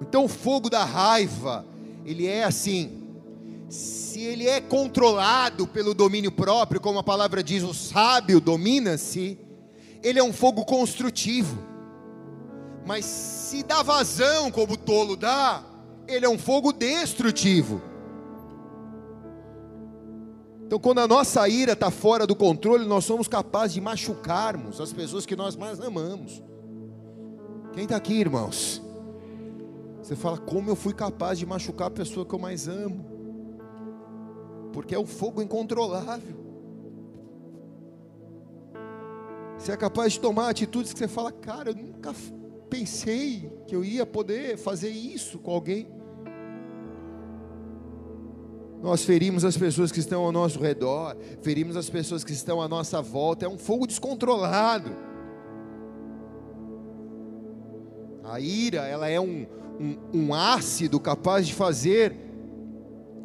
Então 0.00 0.24
o 0.24 0.28
fogo 0.28 0.68
da 0.68 0.84
raiva, 0.84 1.64
ele 2.04 2.26
é 2.26 2.44
assim, 2.44 3.02
se 3.68 4.20
ele 4.20 4.46
é 4.46 4.60
controlado 4.60 5.66
pelo 5.66 5.94
domínio 5.94 6.30
próprio, 6.30 6.80
como 6.80 6.98
a 6.98 7.02
palavra 7.02 7.42
diz, 7.42 7.62
o 7.62 7.74
sábio 7.74 8.40
domina-se, 8.40 9.38
ele 10.02 10.18
é 10.18 10.22
um 10.22 10.32
fogo 10.32 10.64
construtivo. 10.64 11.58
Mas 12.86 13.04
se 13.04 13.62
dá 13.62 13.82
vazão, 13.82 14.50
como 14.50 14.74
o 14.74 14.76
tolo 14.76 15.16
dá, 15.16 15.64
ele 16.08 16.24
é 16.24 16.28
um 16.28 16.38
fogo 16.38 16.72
destrutivo. 16.72 17.80
Então, 20.66 20.80
quando 20.80 20.98
a 20.98 21.06
nossa 21.06 21.48
ira 21.48 21.74
está 21.74 21.90
fora 21.92 22.26
do 22.26 22.34
controle, 22.34 22.84
nós 22.84 23.04
somos 23.04 23.28
capazes 23.28 23.74
de 23.74 23.80
machucarmos 23.80 24.80
as 24.80 24.92
pessoas 24.92 25.24
que 25.24 25.36
nós 25.36 25.54
mais 25.54 25.80
amamos. 25.80 26.42
Quem 27.72 27.84
está 27.84 27.96
aqui, 27.96 28.14
irmãos? 28.14 28.82
Você 30.02 30.16
fala, 30.16 30.38
como 30.38 30.70
eu 30.70 30.76
fui 30.76 30.92
capaz 30.92 31.38
de 31.38 31.46
machucar 31.46 31.88
a 31.88 31.90
pessoa 31.90 32.26
que 32.26 32.34
eu 32.34 32.38
mais 32.38 32.66
amo? 32.66 33.04
Porque 34.72 34.94
é 34.94 34.98
um 34.98 35.06
fogo 35.06 35.40
incontrolável. 35.40 36.36
Você 39.56 39.72
é 39.72 39.76
capaz 39.76 40.14
de 40.14 40.20
tomar 40.20 40.48
atitudes 40.48 40.92
que 40.92 40.98
você 40.98 41.08
fala, 41.08 41.30
cara, 41.32 41.70
eu 41.70 41.76
nunca 41.76 42.12
pensei 42.68 43.50
que 43.66 43.74
eu 43.74 43.84
ia 43.84 44.04
poder 44.04 44.56
fazer 44.56 44.90
isso 44.90 45.38
com 45.38 45.52
alguém. 45.52 45.95
Nós 48.82 49.04
ferimos 49.04 49.44
as 49.44 49.56
pessoas 49.56 49.90
que 49.90 50.00
estão 50.00 50.22
ao 50.22 50.32
nosso 50.32 50.60
redor, 50.60 51.16
ferimos 51.42 51.76
as 51.76 51.88
pessoas 51.88 52.22
que 52.22 52.32
estão 52.32 52.60
à 52.60 52.68
nossa 52.68 53.00
volta, 53.00 53.46
é 53.46 53.48
um 53.48 53.58
fogo 53.58 53.86
descontrolado. 53.86 54.90
A 58.22 58.40
ira, 58.40 58.86
ela 58.86 59.08
é 59.08 59.20
um, 59.20 59.46
um, 59.80 59.96
um 60.12 60.34
ácido 60.34 61.00
capaz 61.00 61.46
de 61.46 61.54
fazer 61.54 62.14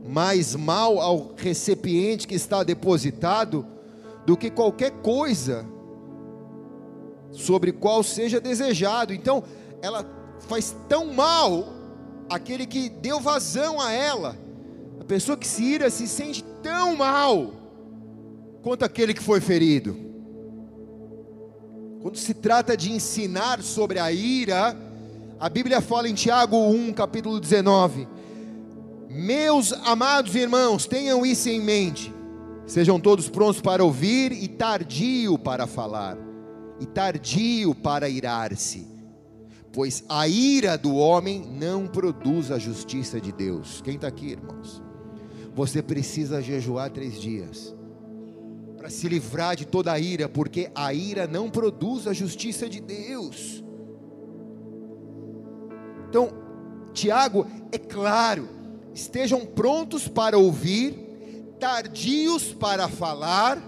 mais 0.07 0.55
mal 0.55 0.99
ao 0.99 1.33
recipiente 1.35 2.27
que 2.27 2.35
está 2.35 2.63
depositado 2.63 3.65
do 4.25 4.37
que 4.37 4.49
qualquer 4.49 4.91
coisa 5.01 5.65
sobre 7.31 7.71
qual 7.71 8.03
seja 8.03 8.39
desejado. 8.39 9.13
Então, 9.13 9.43
ela 9.81 10.05
faz 10.47 10.75
tão 10.87 11.13
mal 11.13 11.67
aquele 12.29 12.65
que 12.65 12.89
deu 12.89 13.19
vazão 13.19 13.79
a 13.79 13.91
ela. 13.91 14.37
A 15.01 15.03
pessoa 15.03 15.35
que 15.35 15.47
se 15.47 15.63
ira 15.63 15.89
se 15.89 16.07
sente 16.07 16.43
tão 16.61 16.95
mal 16.95 17.51
quanto 18.61 18.85
aquele 18.85 19.15
que 19.15 19.23
foi 19.23 19.41
ferido. 19.41 19.97
Quando 22.03 22.17
se 22.17 22.35
trata 22.35 22.77
de 22.77 22.91
ensinar 22.91 23.63
sobre 23.63 23.97
a 23.97 24.11
ira, 24.11 24.77
a 25.39 25.49
Bíblia 25.49 25.81
fala 25.81 26.07
em 26.07 26.13
Tiago 26.13 26.55
1, 26.55 26.93
capítulo 26.93 27.39
19: 27.39 28.07
Meus 29.09 29.73
amados 29.73 30.35
irmãos, 30.35 30.85
tenham 30.85 31.25
isso 31.25 31.49
em 31.49 31.59
mente, 31.59 32.13
sejam 32.67 32.99
todos 32.99 33.27
prontos 33.27 33.59
para 33.59 33.83
ouvir 33.83 34.31
e 34.31 34.47
tardio 34.47 35.35
para 35.39 35.65
falar 35.65 36.15
e 36.79 36.85
tardio 36.85 37.73
para 37.73 38.07
irar-se, 38.07 38.87
pois 39.73 40.03
a 40.07 40.27
ira 40.27 40.77
do 40.77 40.93
homem 40.93 41.43
não 41.59 41.87
produz 41.87 42.51
a 42.51 42.59
justiça 42.59 43.19
de 43.19 43.31
Deus. 43.31 43.81
Quem 43.81 43.95
está 43.95 44.07
aqui, 44.07 44.27
irmãos? 44.27 44.90
Você 45.53 45.81
precisa 45.81 46.41
jejuar 46.41 46.89
três 46.91 47.19
dias 47.19 47.75
para 48.77 48.89
se 48.89 49.07
livrar 49.07 49.55
de 49.55 49.65
toda 49.65 49.91
a 49.91 49.99
ira, 49.99 50.27
porque 50.27 50.71
a 50.73 50.93
ira 50.93 51.27
não 51.27 51.49
produz 51.49 52.07
a 52.07 52.13
justiça 52.13 52.67
de 52.67 52.81
Deus. 52.81 53.63
Então, 56.09 56.29
Tiago 56.93 57.45
é 57.71 57.77
claro: 57.77 58.49
estejam 58.93 59.45
prontos 59.45 60.07
para 60.07 60.37
ouvir, 60.37 60.95
tardios 61.59 62.53
para 62.53 62.87
falar 62.87 63.61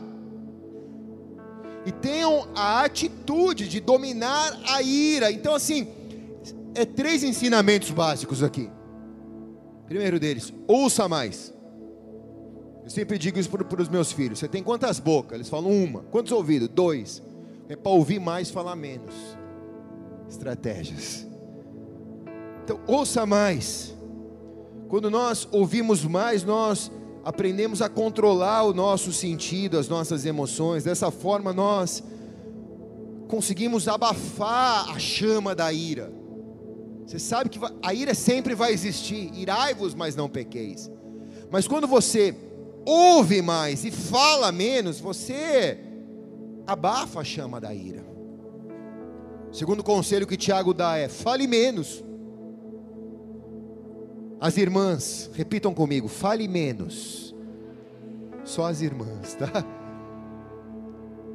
e 1.85 1.91
tenham 1.91 2.47
a 2.55 2.83
atitude 2.83 3.67
de 3.67 3.79
dominar 3.79 4.59
a 4.67 4.81
ira. 4.81 5.31
Então, 5.31 5.53
assim, 5.53 5.87
é 6.73 6.85
três 6.85 7.23
ensinamentos 7.23 7.91
básicos 7.91 8.41
aqui. 8.41 8.69
Primeiro 9.85 10.19
deles, 10.19 10.53
ouça 10.67 11.07
mais. 11.07 11.53
Eu 12.83 12.89
sempre 12.89 13.17
digo 13.17 13.39
isso 13.39 13.49
para 13.49 13.81
os 13.81 13.89
meus 13.89 14.11
filhos. 14.11 14.39
Você 14.39 14.47
tem 14.47 14.61
quantas 14.61 14.99
bocas? 14.99 15.35
Eles 15.35 15.49
falam 15.49 15.71
uma. 15.71 16.01
Quantos 16.11 16.31
ouvidos? 16.31 16.67
Dois. 16.67 17.21
É 17.69 17.75
para 17.75 17.91
ouvir 17.91 18.19
mais, 18.19 18.51
falar 18.51 18.75
menos. 18.75 19.13
Estratégias. 20.29 21.25
Então, 22.63 22.79
ouça 22.85 23.25
mais. 23.25 23.95
Quando 24.89 25.09
nós 25.09 25.47
ouvimos 25.51 26.03
mais, 26.03 26.43
nós 26.43 26.91
aprendemos 27.23 27.81
a 27.81 27.87
controlar 27.87 28.63
o 28.63 28.73
nosso 28.73 29.13
sentido, 29.13 29.77
as 29.77 29.87
nossas 29.87 30.25
emoções. 30.25 30.83
Dessa 30.83 31.09
forma, 31.09 31.53
nós 31.53 32.03
conseguimos 33.29 33.87
abafar 33.87 34.91
a 34.91 34.99
chama 34.99 35.55
da 35.55 35.71
ira. 35.71 36.11
Você 37.05 37.17
sabe 37.17 37.49
que 37.49 37.59
a 37.81 37.93
ira 37.93 38.13
sempre 38.13 38.53
vai 38.53 38.73
existir. 38.73 39.31
Irai-vos, 39.33 39.93
mas 39.93 40.15
não 40.15 40.29
pequeis. 40.29 40.91
Mas 41.49 41.67
quando 41.67 41.87
você 41.87 42.35
ouve 42.85 43.41
mais 43.41 43.83
e 43.85 43.91
fala 43.91 44.51
menos, 44.51 44.99
você 44.99 45.77
abafa 46.65 47.21
a 47.21 47.23
chama 47.23 47.59
da 47.59 47.73
ira. 47.73 48.03
O 49.51 49.55
segundo 49.55 49.83
conselho 49.83 50.25
que 50.25 50.37
Tiago 50.37 50.73
dá 50.73 50.97
é: 50.97 51.07
fale 51.07 51.47
menos. 51.47 52.03
As 54.39 54.57
irmãs, 54.57 55.29
repitam 55.33 55.73
comigo, 55.73 56.07
fale 56.07 56.47
menos. 56.47 57.33
Só 58.43 58.65
as 58.65 58.81
irmãs, 58.81 59.35
tá? 59.35 59.65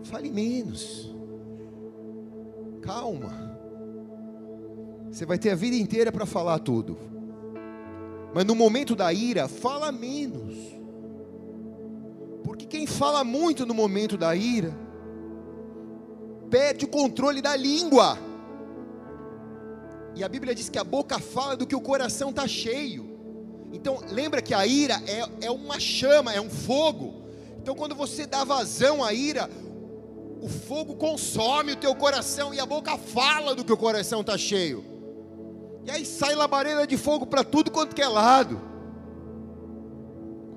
Fale 0.05 0.31
menos. 0.31 1.15
Calma. 2.83 3.57
Você 5.11 5.25
vai 5.25 5.39
ter 5.39 5.51
a 5.51 5.55
vida 5.55 5.77
inteira 5.77 6.13
para 6.13 6.27
falar 6.27 6.59
tudo. 6.59 6.99
Mas 8.35 8.45
no 8.45 8.55
momento 8.55 8.95
da 8.95 9.13
ira, 9.13 9.49
fala 9.49 9.91
menos. 9.91 10.78
Porque 12.59 12.67
quem 12.67 12.89
fala 12.89 13.23
muito 13.23 13.65
no 13.65 13.73
momento 13.73 14.19
da 14.19 14.35
ira, 14.35 14.77
perde 16.51 16.87
o 16.87 16.89
controle 16.89 17.41
da 17.41 17.55
língua. 17.55 18.19
E 20.17 20.25
a 20.25 20.29
Bíblia 20.29 20.57
diz 20.57 20.69
que 20.69 20.77
a 20.77 20.83
boca 20.83 21.21
fala 21.21 21.57
do 21.57 21.65
que 21.65 21.77
o 21.77 21.81
coração 21.81 22.31
está 22.31 22.49
cheio. 22.49 23.17
Então, 23.73 24.03
lembra 24.11 24.43
que 24.43 24.53
a 24.53 24.67
ira 24.67 25.01
é, 25.07 25.47
é 25.47 25.51
uma 25.53 25.79
chama, 25.79 26.33
é 26.35 26.41
um 26.41 26.51
fogo. 26.51 27.23
Então, 27.63 27.77
quando 27.77 27.95
você 27.95 28.27
dá 28.27 28.43
vazão 28.43 29.05
à 29.05 29.13
ira, 29.13 29.49
o 30.43 30.49
fogo 30.49 30.97
consome 30.97 31.75
o 31.75 31.77
teu 31.77 31.95
coração 31.95 32.53
e 32.53 32.59
a 32.59 32.67
boca 32.67 32.99
fala 32.99 33.55
do 33.55 33.65
que 33.65 33.73
o 33.73 33.77
coração 33.77 34.23
está 34.23 34.37
cheio. 34.37 34.85
E 35.85 35.93
aí 35.93 36.05
sai 36.05 36.35
labareda 36.35 36.89
de 36.89 36.97
fogo 36.97 37.25
para 37.25 37.45
tudo 37.45 37.71
quanto 37.71 37.95
que 37.95 38.03
é 38.03 38.09
lado. 38.09 38.68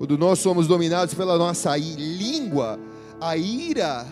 Quando 0.02 0.18
nós 0.18 0.40
somos 0.40 0.66
dominados 0.66 1.14
pela 1.14 1.38
nossa 1.38 1.76
língua, 1.76 2.76
a 3.20 3.36
ira 3.36 4.04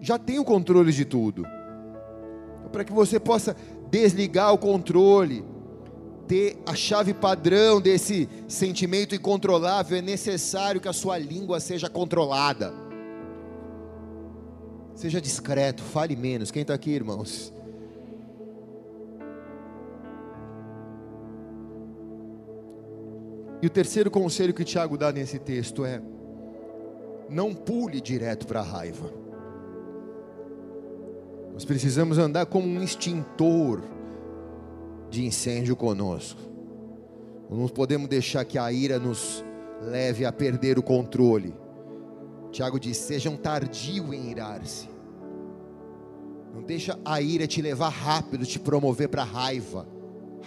já 0.00 0.16
tem 0.16 0.38
o 0.38 0.44
controle 0.44 0.92
de 0.92 1.04
tudo. 1.04 1.44
Então, 2.60 2.70
para 2.70 2.84
que 2.84 2.92
você 2.92 3.18
possa 3.18 3.56
desligar 3.90 4.54
o 4.54 4.58
controle, 4.58 5.44
ter 6.28 6.56
a 6.64 6.76
chave 6.76 7.12
padrão 7.12 7.80
desse 7.80 8.28
sentimento 8.46 9.12
incontrolável, 9.12 9.98
é 9.98 10.00
necessário 10.00 10.80
que 10.80 10.86
a 10.86 10.92
sua 10.92 11.18
língua 11.18 11.58
seja 11.58 11.90
controlada. 11.90 12.72
Seja 14.94 15.20
discreto, 15.20 15.82
fale 15.82 16.14
menos. 16.14 16.52
Quem 16.52 16.62
está 16.62 16.74
aqui, 16.74 16.92
irmãos? 16.92 17.52
E 23.62 23.66
o 23.66 23.70
terceiro 23.70 24.10
conselho 24.10 24.52
que 24.52 24.64
Tiago 24.64 24.98
dá 24.98 25.10
nesse 25.12 25.38
texto 25.38 25.84
é: 25.84 26.00
não 27.28 27.54
pule 27.54 28.00
direto 28.00 28.46
para 28.46 28.60
a 28.60 28.64
raiva. 28.64 29.10
Nós 31.52 31.64
precisamos 31.64 32.18
andar 32.18 32.46
como 32.46 32.66
um 32.66 32.82
extintor 32.82 33.82
de 35.08 35.24
incêndio 35.24 35.74
conosco. 35.74 36.40
Não 37.48 37.66
podemos 37.68 38.08
deixar 38.08 38.44
que 38.44 38.58
a 38.58 38.70
ira 38.70 38.98
nos 38.98 39.44
leve 39.80 40.24
a 40.24 40.32
perder 40.32 40.78
o 40.78 40.82
controle. 40.82 41.54
Tiago 42.50 42.78
diz: 42.78 42.98
sejam 42.98 43.36
tardio 43.36 44.12
em 44.12 44.30
irar-se. 44.30 44.88
Não 46.54 46.62
deixa 46.62 46.98
a 47.04 47.20
ira 47.20 47.46
te 47.46 47.60
levar 47.62 47.90
rápido, 47.90 48.44
te 48.44 48.58
promover 48.58 49.08
para 49.08 49.24
raiva 49.24 49.86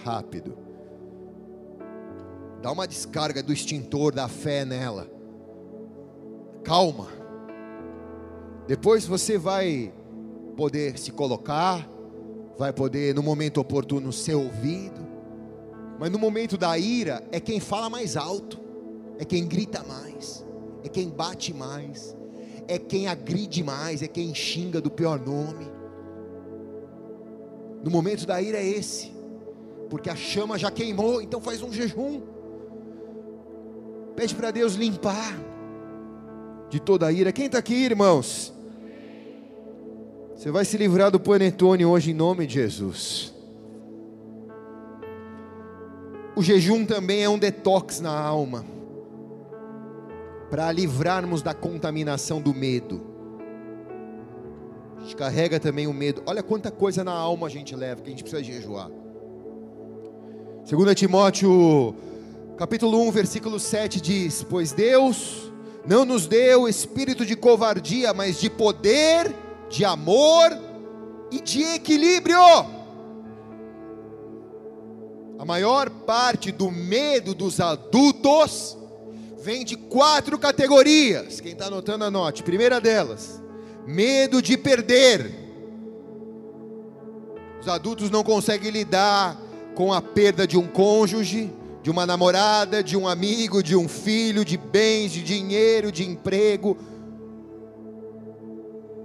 rápido. 0.03 0.68
Dá 2.61 2.71
uma 2.71 2.87
descarga 2.87 3.41
do 3.41 3.53
extintor 3.53 4.13
da 4.13 4.27
fé 4.27 4.65
nela. 4.65 5.09
Calma. 6.63 7.07
Depois 8.67 9.05
você 9.05 9.37
vai 9.37 9.93
poder 10.57 10.99
se 10.99 11.11
colocar, 11.11 11.89
vai 12.57 12.73
poder 12.73 13.15
no 13.15 13.23
momento 13.23 13.61
oportuno 13.61 14.11
ser 14.11 14.35
ouvido, 14.35 15.07
mas 15.97 16.11
no 16.11 16.19
momento 16.19 16.57
da 16.57 16.77
ira 16.77 17.23
é 17.31 17.39
quem 17.39 17.59
fala 17.59 17.89
mais 17.89 18.17
alto, 18.17 18.59
é 19.17 19.23
quem 19.23 19.47
grita 19.47 19.83
mais, 19.83 20.45
é 20.83 20.89
quem 20.89 21.09
bate 21.09 21.53
mais, 21.53 22.15
é 22.67 22.77
quem 22.77 23.07
agride 23.07 23.63
mais, 23.63 24.03
é 24.03 24.07
quem 24.07 24.35
xinga 24.35 24.81
do 24.81 24.91
pior 24.91 25.19
nome. 25.19 25.65
No 27.83 27.89
momento 27.89 28.27
da 28.27 28.41
ira 28.41 28.57
é 28.57 28.67
esse, 28.67 29.13
porque 29.89 30.09
a 30.09 30.15
chama 30.15 30.57
já 30.57 30.69
queimou, 30.69 31.21
então 31.21 31.39
faz 31.39 31.61
um 31.61 31.71
jejum. 31.71 32.21
Pede 34.19 34.35
para 34.35 34.51
Deus 34.51 34.73
limpar 34.73 35.39
de 36.69 36.77
toda 36.77 37.07
a 37.07 37.11
ira. 37.11 37.31
Quem 37.31 37.45
está 37.45 37.57
aqui, 37.57 37.73
irmãos? 37.73 38.53
Você 40.35 40.51
vai 40.51 40.65
se 40.65 40.75
livrar 40.75 41.09
do 41.09 41.17
panetone 41.17 41.85
hoje 41.85 42.11
em 42.11 42.13
nome 42.13 42.45
de 42.45 42.55
Jesus. 42.55 43.33
O 46.35 46.43
jejum 46.43 46.85
também 46.85 47.23
é 47.23 47.29
um 47.29 47.39
detox 47.39 48.01
na 48.01 48.11
alma, 48.11 48.65
para 50.49 50.69
livrarmos 50.69 51.41
da 51.41 51.53
contaminação 51.53 52.41
do 52.41 52.53
medo. 52.53 52.99
A 54.97 55.01
gente 55.03 55.15
carrega 55.15 55.61
também 55.61 55.87
o 55.87 55.93
medo. 55.93 56.21
Olha 56.25 56.43
quanta 56.43 56.69
coisa 56.69 57.05
na 57.05 57.13
alma 57.13 57.47
a 57.47 57.49
gente 57.49 57.73
leva, 57.73 58.01
que 58.01 58.07
a 58.07 58.11
gente 58.11 58.23
precisa 58.23 58.43
jejuar. 58.43 58.91
2 60.69 60.93
Timóteo, 60.93 61.95
capítulo 62.59 62.99
1, 63.07 63.11
versículo 63.11 63.57
7 63.57 64.01
diz: 64.01 64.43
Pois 64.43 64.73
Deus 64.73 65.49
não 65.87 66.03
nos 66.03 66.27
deu 66.27 66.67
espírito 66.67 67.25
de 67.25 67.33
covardia, 67.33 68.13
mas 68.13 68.37
de 68.37 68.49
poder, 68.49 69.33
de 69.69 69.85
amor 69.85 70.51
e 71.31 71.39
de 71.39 71.63
equilíbrio. 71.63 72.37
A 75.39 75.45
maior 75.45 75.89
parte 75.89 76.51
do 76.51 76.69
medo 76.69 77.33
dos 77.33 77.61
adultos 77.61 78.77
vem 79.41 79.63
de 79.63 79.77
quatro 79.77 80.37
categorias. 80.37 81.39
Quem 81.39 81.53
está 81.53 81.67
anotando, 81.67 82.03
anote. 82.03 82.43
Primeira 82.43 82.81
delas, 82.81 83.41
medo 83.87 84.41
de 84.41 84.57
perder. 84.57 85.33
Os 87.61 87.69
adultos 87.69 88.09
não 88.09 88.21
conseguem 88.21 88.69
lidar 88.69 89.39
com 89.75 89.93
a 89.93 90.01
perda 90.01 90.45
de 90.45 90.57
um 90.57 90.67
cônjuge, 90.67 91.53
de 91.89 91.91
uma 91.91 92.05
namorada, 92.05 92.83
de 92.83 92.95
um 92.95 93.07
amigo, 93.07 93.63
de 93.63 93.75
um 93.75 93.87
filho, 93.87 94.45
de 94.45 94.57
bens, 94.57 95.11
de 95.11 95.23
dinheiro, 95.23 95.91
de 95.91 96.07
emprego 96.07 96.77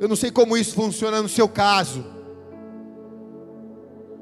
eu 0.05 0.09
não 0.09 0.17
sei 0.17 0.31
como 0.31 0.55
isso 0.55 0.75
funciona 0.75 1.23
no 1.23 1.29
seu 1.31 1.49
caso. 1.49 2.05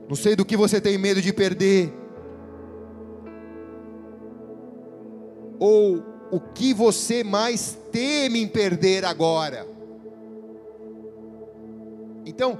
Não 0.09 0.15
sei 0.15 0.37
do 0.37 0.45
que 0.45 0.57
você 0.57 0.81
tem 0.81 0.99
medo 0.99 1.21
de 1.21 1.33
perder. 1.33 1.93
Ou 5.59 6.05
o 6.31 6.39
que 6.39 6.73
você 6.73 7.25
mais 7.25 7.77
teme 7.91 8.41
em 8.41 8.47
perder 8.47 9.05
agora. 9.05 9.67
Então, 12.25 12.59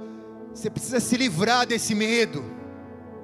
você 0.53 0.69
precisa 0.69 0.99
se 0.99 1.15
livrar 1.15 1.65
desse 1.65 1.95
medo. 1.95 2.43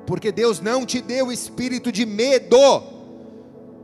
Porque 0.09 0.31
Deus 0.31 0.59
não 0.59 0.87
te 0.87 1.01
deu 1.01 1.31
espírito 1.31 1.91
de 1.91 2.03
medo, 2.03 2.57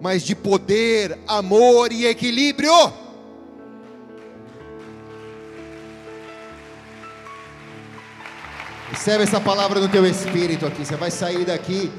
mas 0.02 0.24
de 0.24 0.36
poder, 0.36 1.20
amor 1.28 1.92
e 1.92 2.08
equilíbrio. 2.08 2.74
Recebe 8.90 9.24
essa 9.24 9.40
palavra 9.40 9.80
no 9.80 9.88
teu 9.88 10.04
espírito 10.04 10.66
aqui. 10.66 10.84
Você 10.84 10.96
vai 10.96 11.12
sair 11.12 11.46
daqui 11.46 11.92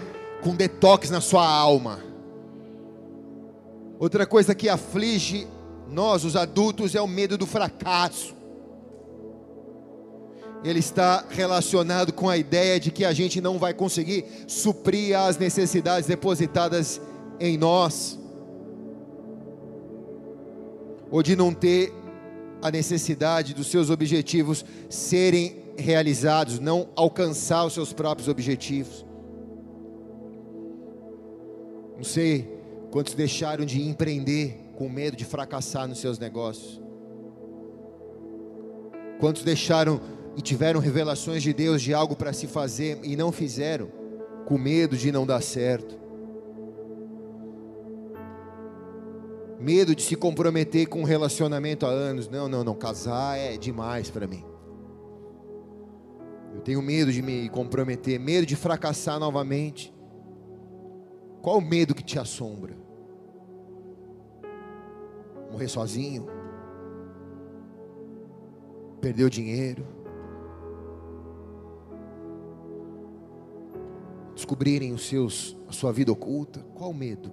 com 0.43 0.57
detox 0.57 1.09
na 1.09 1.21
sua 1.21 1.49
alma. 1.49 2.01
Outra 3.97 4.27
coisa 4.27 4.57
que 4.57 4.69
aflige 4.69 5.47
nós, 5.89 6.25
os 6.25 6.35
adultos, 6.35 6.97
é 6.97 7.01
o 7.01 7.07
medo 7.07 7.39
do 7.39 7.47
fracasso. 7.47 8.35
Ele 10.67 10.81
está 10.81 11.25
relacionado 11.31 12.13
com 12.13 12.29
a 12.29 12.37
ideia 12.37 12.81
de 12.81 12.91
que 12.91 13.05
a 13.05 13.13
gente 13.13 13.41
não 13.41 13.57
vai 13.57 13.73
conseguir 13.73 14.25
suprir 14.49 15.17
as 15.17 15.39
necessidades 15.39 16.09
depositadas 16.09 17.01
em 17.39 17.57
nós, 17.57 18.19
ou 21.09 21.23
de 21.23 21.37
não 21.37 21.55
ter 21.55 21.95
a 22.61 22.69
necessidade 22.69 23.55
dos 23.55 23.69
seus 23.69 23.91
objetivos 23.91 24.65
serem 24.91 25.63
realizados, 25.79 26.59
não 26.59 26.89
alcançar 26.97 27.65
os 27.65 27.73
seus 27.73 27.93
próprios 27.93 28.29
objetivos. 28.29 29.07
Não 31.97 32.03
sei 32.03 32.59
quantos 32.91 33.15
deixaram 33.15 33.65
de 33.65 33.81
empreender 33.89 34.59
com 34.75 34.89
medo 34.89 35.17
de 35.17 35.25
fracassar 35.25 35.87
nos 35.87 35.99
seus 35.99 36.19
negócios. 36.19 36.81
Quantos 39.21 39.45
deixaram 39.45 40.01
e 40.37 40.43
tiveram 40.43 40.79
revelações 40.79 41.43
de 41.43 41.53
Deus 41.55 41.81
de 41.81 41.95
algo 41.95 42.15
para 42.15 42.33
se 42.33 42.47
fazer 42.47 43.01
e 43.03 43.17
não 43.17 43.33
fizeram, 43.33 43.89
com 44.45 44.59
medo 44.59 44.95
de 44.95 45.11
não 45.11 45.27
dar 45.27 45.41
certo. 45.41 45.99
Medo 49.59 49.97
de 49.97 50.03
se 50.03 50.15
comprometer 50.15 50.87
com 50.87 51.01
um 51.01 51.05
relacionamento 51.05 51.87
há 51.87 51.89
anos. 51.89 52.29
Não, 52.29 52.47
não, 52.47 52.63
não, 52.63 52.75
casar 52.75 53.39
é 53.39 53.57
demais 53.57 54.11
para 54.11 54.27
mim. 54.27 54.45
Eu 56.55 56.61
tenho 56.61 56.83
medo 56.83 57.11
de 57.11 57.23
me 57.23 57.49
comprometer, 57.49 58.21
medo 58.21 58.47
de 58.47 58.55
fracassar 58.55 59.19
novamente. 59.19 59.93
Qual 61.41 61.59
o 61.59 61.63
medo 61.63 61.95
que 61.95 62.05
te 62.05 62.19
assombra? 62.19 62.77
Morrer 65.51 65.69
sozinho? 65.69 66.27
Perder 69.01 69.25
o 69.25 69.31
dinheiro? 69.31 69.96
Descobrirem 74.37 74.93
os 74.93 75.09
seus, 75.09 75.57
a 75.67 75.73
sua 75.73 75.91
vida 75.91 76.13
oculta? 76.13 76.61
Qual 76.75 76.93
medo? 76.93 77.33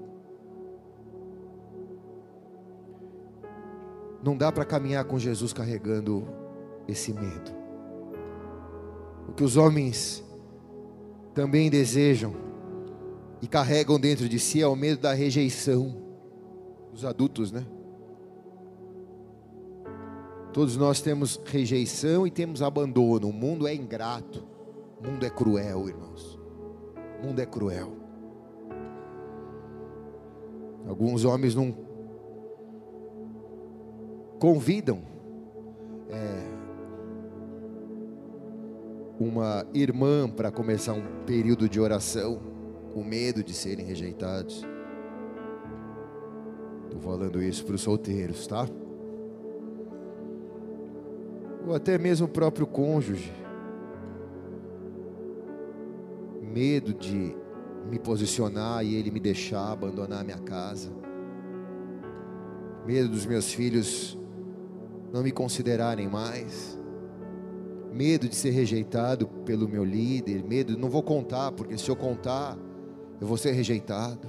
Não 4.23 4.37
dá 4.37 4.53
para 4.53 4.63
caminhar 4.63 5.03
com 5.03 5.19
Jesus 5.19 5.51
carregando 5.51 6.25
esse 6.87 7.11
medo. 7.11 7.51
O 9.27 9.33
que 9.33 9.43
os 9.43 9.57
homens 9.57 10.23
também 11.33 11.69
desejam 11.69 12.33
e 13.41 13.47
carregam 13.47 13.99
dentro 13.99 14.29
de 14.29 14.39
si 14.39 14.61
é 14.61 14.67
o 14.67 14.75
medo 14.75 15.01
da 15.01 15.11
rejeição. 15.11 16.01
Os 16.93 17.03
adultos, 17.03 17.51
né? 17.51 17.65
Todos 20.53 20.77
nós 20.77 21.01
temos 21.01 21.37
rejeição 21.43 22.25
e 22.25 22.31
temos 22.31 22.61
abandono. 22.61 23.27
O 23.27 23.33
mundo 23.33 23.67
é 23.67 23.75
ingrato. 23.75 24.47
O 25.01 25.05
mundo 25.05 25.25
é 25.25 25.29
cruel, 25.29 25.89
irmãos. 25.89 26.42
Mundo 27.23 27.39
é 27.39 27.45
cruel. 27.45 27.93
Alguns 30.85 31.23
homens 31.23 31.55
não 31.55 31.73
convidam 34.39 35.01
é, 36.09 36.53
uma 39.17 39.65
irmã 39.73 40.29
para 40.29 40.51
começar 40.51 40.91
um 40.91 41.23
período 41.25 41.69
de 41.69 41.79
oração 41.79 42.41
com 42.93 43.03
medo 43.03 43.41
de 43.41 43.53
serem 43.53 43.85
rejeitados. 43.85 44.65
Estou 46.83 46.99
falando 46.99 47.41
isso 47.41 47.65
para 47.65 47.75
os 47.75 47.81
solteiros, 47.81 48.45
tá? 48.45 48.67
Ou 51.65 51.73
até 51.73 51.97
mesmo 51.97 52.27
o 52.27 52.29
próprio 52.29 52.67
cônjuge. 52.67 53.42
Medo 56.53 56.93
de 56.93 57.35
me 57.89 57.97
posicionar 57.97 58.85
e 58.85 58.95
ele 58.95 59.09
me 59.09 59.19
deixar 59.19 59.71
abandonar 59.71 60.21
a 60.21 60.23
minha 60.23 60.37
casa. 60.37 60.91
Medo 62.85 63.09
dos 63.09 63.25
meus 63.25 63.51
filhos 63.51 64.17
não 65.11 65.23
me 65.23 65.31
considerarem 65.31 66.07
mais 66.07 66.79
medo 67.93 68.27
de 68.27 68.35
ser 68.35 68.49
rejeitado 68.49 69.27
pelo 69.45 69.69
meu 69.69 69.83
líder, 69.85 70.43
medo, 70.43 70.77
não 70.77 70.89
vou 70.89 71.03
contar, 71.03 71.51
porque 71.51 71.77
se 71.77 71.89
eu 71.89 71.95
contar, 71.95 72.57
eu 73.21 73.27
vou 73.27 73.37
ser 73.37 73.51
rejeitado. 73.51 74.27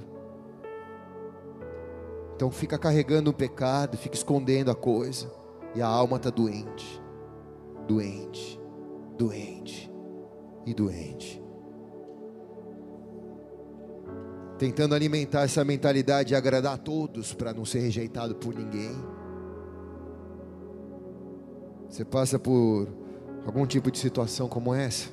Então 2.35 2.51
fica 2.51 2.77
carregando 2.77 3.31
o 3.31 3.33
pecado, 3.33 3.97
fica 3.97 4.15
escondendo 4.15 4.69
a 4.69 4.75
coisa, 4.75 5.31
e 5.73 5.81
a 5.81 5.87
alma 5.87 6.17
está 6.17 6.29
doente, 6.29 7.01
doente, 7.87 8.59
doente 9.17 9.91
e 10.65 10.73
doente. 10.73 11.44
Tentando 14.57 14.95
alimentar 14.95 15.41
essa 15.41 15.63
mentalidade 15.65 16.29
de 16.29 16.35
agradar 16.35 16.75
a 16.75 16.77
todos 16.77 17.33
para 17.33 17.53
não 17.53 17.65
ser 17.65 17.79
rejeitado 17.79 18.35
por 18.35 18.53
ninguém. 18.55 18.95
Você 21.89 22.05
passa 22.05 22.39
por 22.39 22.87
algum 23.45 23.65
tipo 23.65 23.91
de 23.91 23.97
situação 23.97 24.47
como 24.47 24.73
essa? 24.73 25.09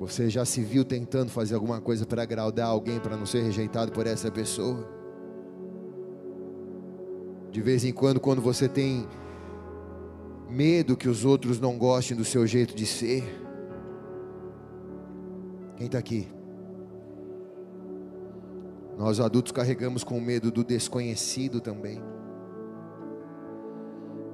Você 0.00 0.28
já 0.28 0.44
se 0.44 0.62
viu 0.62 0.84
tentando 0.84 1.30
fazer 1.30 1.54
alguma 1.54 1.80
coisa 1.80 2.04
para 2.04 2.22
agradar 2.22 2.66
alguém, 2.66 2.98
para 2.98 3.16
não 3.16 3.24
ser 3.24 3.42
rejeitado 3.42 3.92
por 3.92 4.06
essa 4.06 4.30
pessoa? 4.30 4.88
De 7.52 7.60
vez 7.60 7.84
em 7.84 7.92
quando, 7.92 8.18
quando 8.18 8.42
você 8.42 8.68
tem 8.68 9.06
medo 10.48 10.96
que 10.96 11.08
os 11.08 11.24
outros 11.24 11.60
não 11.60 11.78
gostem 11.78 12.16
do 12.16 12.24
seu 12.24 12.46
jeito 12.46 12.74
de 12.74 12.84
ser. 12.84 13.22
Quem 15.76 15.86
está 15.86 15.98
aqui? 15.98 16.28
Nós 18.96 19.20
adultos 19.20 19.52
carregamos 19.52 20.04
com 20.04 20.20
medo 20.20 20.50
do 20.50 20.62
desconhecido 20.62 21.60
também. 21.60 22.00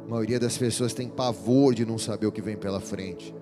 A 0.06 0.10
maioria 0.10 0.40
das 0.40 0.56
pessoas 0.58 0.92
tem 0.92 1.08
pavor 1.08 1.74
de 1.74 1.84
não 1.86 1.98
saber 1.98 2.26
o 2.26 2.32
que 2.32 2.42
vem 2.42 2.56
pela 2.56 2.80
frente 2.80 3.34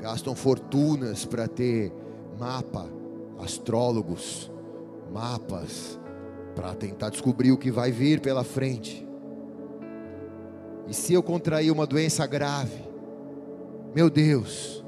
gastam 0.00 0.34
fortunas 0.34 1.24
para 1.24 1.48
ter 1.48 1.92
mapa, 2.38 2.88
astrólogos, 3.38 4.50
mapas, 5.12 5.98
para 6.54 6.74
tentar 6.74 7.10
descobrir 7.10 7.52
o 7.52 7.58
que 7.58 7.70
vai 7.70 7.90
vir 7.90 8.20
pela 8.20 8.44
frente. 8.44 9.06
E 10.86 10.94
se 10.94 11.12
eu 11.12 11.22
contrair 11.22 11.70
uma 11.70 11.86
doença 11.86 12.26
grave, 12.26 12.82
meu 13.94 14.08
Deus, 14.08 14.84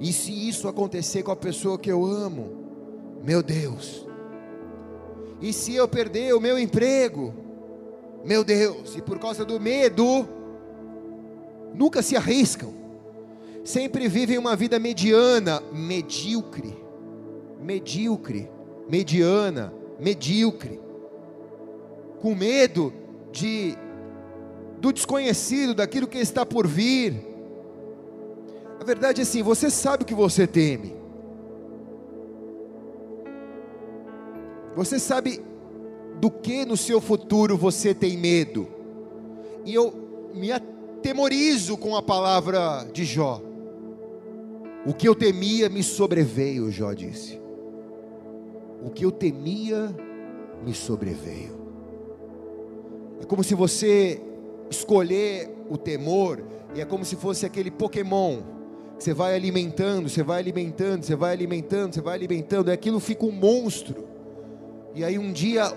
e 0.00 0.12
se 0.12 0.32
isso 0.48 0.68
acontecer 0.68 1.22
com 1.22 1.32
a 1.32 1.36
pessoa 1.36 1.78
que 1.78 1.90
eu 1.90 2.04
amo, 2.04 2.50
meu 3.24 3.42
Deus, 3.42 4.06
e 5.40 5.52
se 5.52 5.74
eu 5.74 5.86
perder 5.86 6.34
o 6.34 6.40
meu 6.40 6.58
emprego, 6.58 7.34
meu 8.24 8.42
Deus, 8.42 8.96
e 8.96 9.02
por 9.02 9.18
causa 9.18 9.44
do 9.44 9.60
medo, 9.60 10.28
nunca 11.74 12.02
se 12.02 12.16
arriscam. 12.16 12.72
Sempre 13.64 14.08
vivem 14.08 14.38
uma 14.38 14.56
vida 14.56 14.78
mediana, 14.78 15.62
medíocre, 15.72 16.76
medíocre, 17.60 18.50
mediana, 18.88 19.72
medíocre, 20.00 20.80
com 22.20 22.34
medo 22.34 22.92
de 23.30 23.76
do 24.80 24.92
desconhecido, 24.92 25.74
daquilo 25.74 26.06
que 26.06 26.18
está 26.18 26.46
por 26.46 26.66
vir. 26.66 27.27
A 28.80 28.84
verdade 28.84 29.20
é 29.20 29.22
assim, 29.22 29.42
você 29.42 29.70
sabe 29.70 30.02
o 30.04 30.06
que 30.06 30.14
você 30.14 30.46
teme. 30.46 30.94
Você 34.76 34.98
sabe 34.98 35.42
do 36.20 36.30
que 36.30 36.64
no 36.64 36.76
seu 36.76 37.00
futuro 37.00 37.56
você 37.56 37.92
tem 37.94 38.16
medo. 38.16 38.68
E 39.64 39.74
eu 39.74 39.92
me 40.34 40.52
atemorizo 40.52 41.76
com 41.76 41.96
a 41.96 42.02
palavra 42.02 42.86
de 42.92 43.04
Jó. 43.04 43.42
O 44.86 44.94
que 44.94 45.08
eu 45.08 45.14
temia 45.14 45.68
me 45.68 45.82
sobreveio, 45.82 46.70
Jó 46.70 46.92
disse. 46.92 47.40
O 48.82 48.90
que 48.90 49.04
eu 49.04 49.10
temia 49.10 49.94
me 50.64 50.72
sobreveio. 50.72 51.58
É 53.20 53.24
como 53.24 53.42
se 53.42 53.54
você 53.54 54.20
escolher 54.70 55.50
o 55.68 55.76
temor, 55.76 56.42
e 56.74 56.80
é 56.80 56.84
como 56.84 57.04
se 57.04 57.16
fosse 57.16 57.44
aquele 57.44 57.70
Pokémon. 57.70 58.57
Você 58.98 59.14
vai 59.14 59.34
alimentando, 59.34 60.08
você 60.08 60.22
vai 60.22 60.40
alimentando, 60.40 61.04
você 61.04 61.14
vai 61.14 61.32
alimentando, 61.32 61.94
você 61.94 62.00
vai 62.00 62.14
alimentando, 62.14 62.70
e 62.70 62.72
aquilo 62.72 62.98
fica 62.98 63.24
um 63.24 63.30
monstro. 63.30 64.08
E 64.94 65.04
aí 65.04 65.18
um 65.18 65.32
dia 65.32 65.72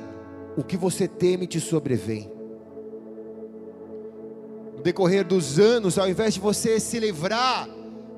o 0.57 0.63
que 0.63 0.75
você 0.75 1.07
teme 1.07 1.45
te 1.45 1.59
sobrevém. 1.59 2.31
No 4.75 4.81
decorrer 4.81 5.23
dos 5.25 5.59
anos, 5.59 5.97
ao 5.97 6.09
invés 6.09 6.33
de 6.33 6.39
você 6.39 6.79
se 6.79 6.99
livrar 6.99 7.69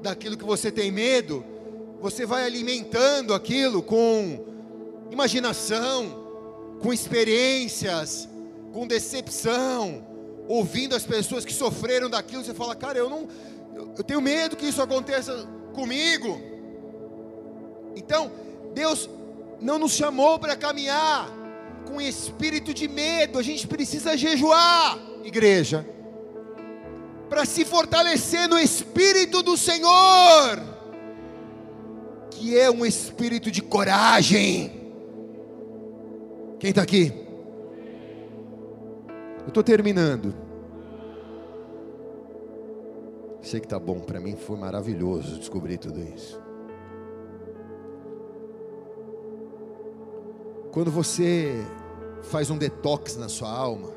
daquilo 0.01 0.37
que 0.37 0.45
você 0.45 0.71
tem 0.71 0.91
medo, 0.91 1.43
você 2.01 2.25
vai 2.25 2.45
alimentando 2.45 3.33
aquilo 3.33 3.81
com 3.83 4.45
imaginação, 5.11 6.23
com 6.81 6.93
experiências, 6.93 8.27
com 8.71 8.87
decepção, 8.87 10.05
ouvindo 10.47 10.95
as 10.95 11.05
pessoas 11.05 11.45
que 11.45 11.53
sofreram 11.53 12.09
daquilo, 12.09 12.43
você 12.43 12.53
fala, 12.53 12.75
cara, 12.75 12.97
eu 12.97 13.09
não, 13.09 13.27
eu 13.97 14.03
tenho 14.03 14.21
medo 14.21 14.55
que 14.55 14.65
isso 14.65 14.81
aconteça 14.81 15.47
comigo. 15.73 16.39
Então, 17.95 18.31
Deus 18.73 19.09
não 19.59 19.79
nos 19.79 19.93
chamou 19.93 20.39
para 20.39 20.55
caminhar 20.55 21.29
com 21.85 22.01
espírito 22.01 22.73
de 22.73 22.87
medo, 22.87 23.37
a 23.37 23.43
gente 23.43 23.67
precisa 23.67 24.17
jejuar, 24.17 24.97
igreja, 25.23 25.85
para 27.29 27.45
se 27.45 27.65
fortalecer 27.65 28.47
no 28.47 28.59
espírito 28.59 29.43
do 29.43 29.57
Senhor, 29.57 30.61
que 32.31 32.57
é 32.57 32.69
um 32.69 32.85
espírito 32.85 33.51
de 33.51 33.61
coragem. 33.61 34.81
Quem 36.59 36.69
está 36.69 36.81
aqui? 36.81 37.13
Eu 39.41 39.49
estou 39.49 39.63
terminando. 39.63 40.42
Sei 43.43 43.59
que 43.59 43.67
tá 43.67 43.77
bom, 43.77 43.99
para 43.99 44.21
mim 44.21 44.37
foi 44.37 44.57
maravilhoso 44.57 45.37
descobrir 45.37 45.77
tudo 45.77 45.99
isso. 46.01 46.41
Quando 50.71 50.89
você 50.89 51.53
faz 52.23 52.49
um 52.49 52.57
detox 52.57 53.17
na 53.17 53.27
sua 53.27 53.51
alma, 53.51 53.89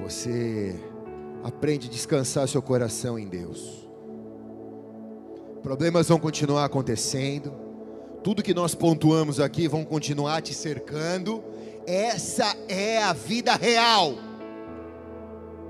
você 0.00 0.74
aprende 1.44 1.88
a 1.88 1.90
descansar 1.90 2.48
seu 2.48 2.62
coração 2.62 3.18
em 3.18 3.28
Deus. 3.28 3.86
Problemas 5.62 6.08
vão 6.08 6.18
continuar 6.18 6.64
acontecendo, 6.64 7.52
tudo 8.24 8.42
que 8.42 8.54
nós 8.54 8.74
pontuamos 8.74 9.40
aqui 9.40 9.68
vão 9.68 9.84
continuar 9.84 10.40
te 10.40 10.54
cercando. 10.54 11.44
Essa 11.86 12.56
é 12.66 13.02
a 13.02 13.12
vida 13.12 13.54
real. 13.54 14.14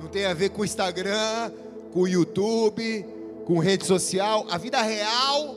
Não 0.00 0.08
tem 0.08 0.26
a 0.26 0.32
ver 0.32 0.50
com 0.50 0.62
o 0.62 0.64
Instagram, 0.64 1.50
com 1.92 2.00
o 2.00 2.08
YouTube, 2.08 3.04
com 3.44 3.58
rede 3.58 3.86
social. 3.86 4.46
A 4.50 4.58
vida 4.58 4.80
real 4.82 5.56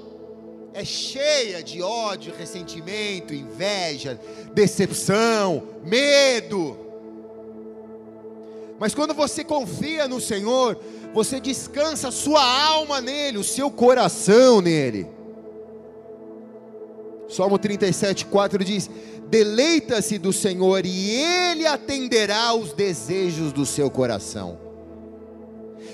é 0.73 0.85
cheia 0.85 1.61
de 1.61 1.81
ódio, 1.81 2.33
ressentimento, 2.37 3.33
inveja, 3.33 4.19
decepção, 4.53 5.63
medo. 5.83 6.77
Mas 8.79 8.95
quando 8.95 9.13
você 9.13 9.43
confia 9.43 10.07
no 10.07 10.19
Senhor, 10.19 10.79
você 11.13 11.39
descansa 11.39 12.07
a 12.07 12.11
sua 12.11 12.41
alma 12.41 13.01
nele, 13.01 13.37
o 13.37 13.43
seu 13.43 13.69
coração 13.69 14.61
nele. 14.61 15.07
Salmo 17.29 17.57
37, 17.57 18.25
4 18.25 18.63
diz: 18.63 18.89
Deleita-se 19.29 20.17
do 20.17 20.33
Senhor 20.33 20.85
e 20.85 21.11
Ele 21.11 21.67
atenderá 21.67 22.53
os 22.53 22.73
desejos 22.73 23.53
do 23.53 23.65
seu 23.65 23.89
coração. 23.89 24.70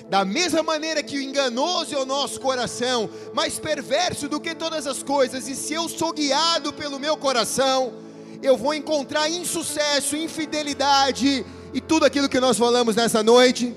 Da 0.09 0.23
mesma 0.23 0.63
maneira 0.63 1.03
que 1.03 1.17
o 1.17 1.21
enganoso 1.21 1.93
é 1.93 1.97
o 1.97 2.05
nosso 2.05 2.39
coração, 2.39 3.09
mais 3.33 3.59
perverso 3.59 4.29
do 4.29 4.39
que 4.39 4.55
todas 4.55 4.87
as 4.87 5.03
coisas, 5.03 5.49
e 5.49 5.55
se 5.55 5.73
eu 5.73 5.89
sou 5.89 6.13
guiado 6.13 6.71
pelo 6.71 6.97
meu 6.97 7.17
coração, 7.17 7.91
eu 8.41 8.55
vou 8.55 8.73
encontrar 8.73 9.29
insucesso, 9.29 10.15
infidelidade 10.15 11.45
e 11.73 11.81
tudo 11.81 12.05
aquilo 12.05 12.29
que 12.29 12.39
nós 12.39 12.57
falamos 12.57 12.95
nessa 12.95 13.21
noite. 13.21 13.75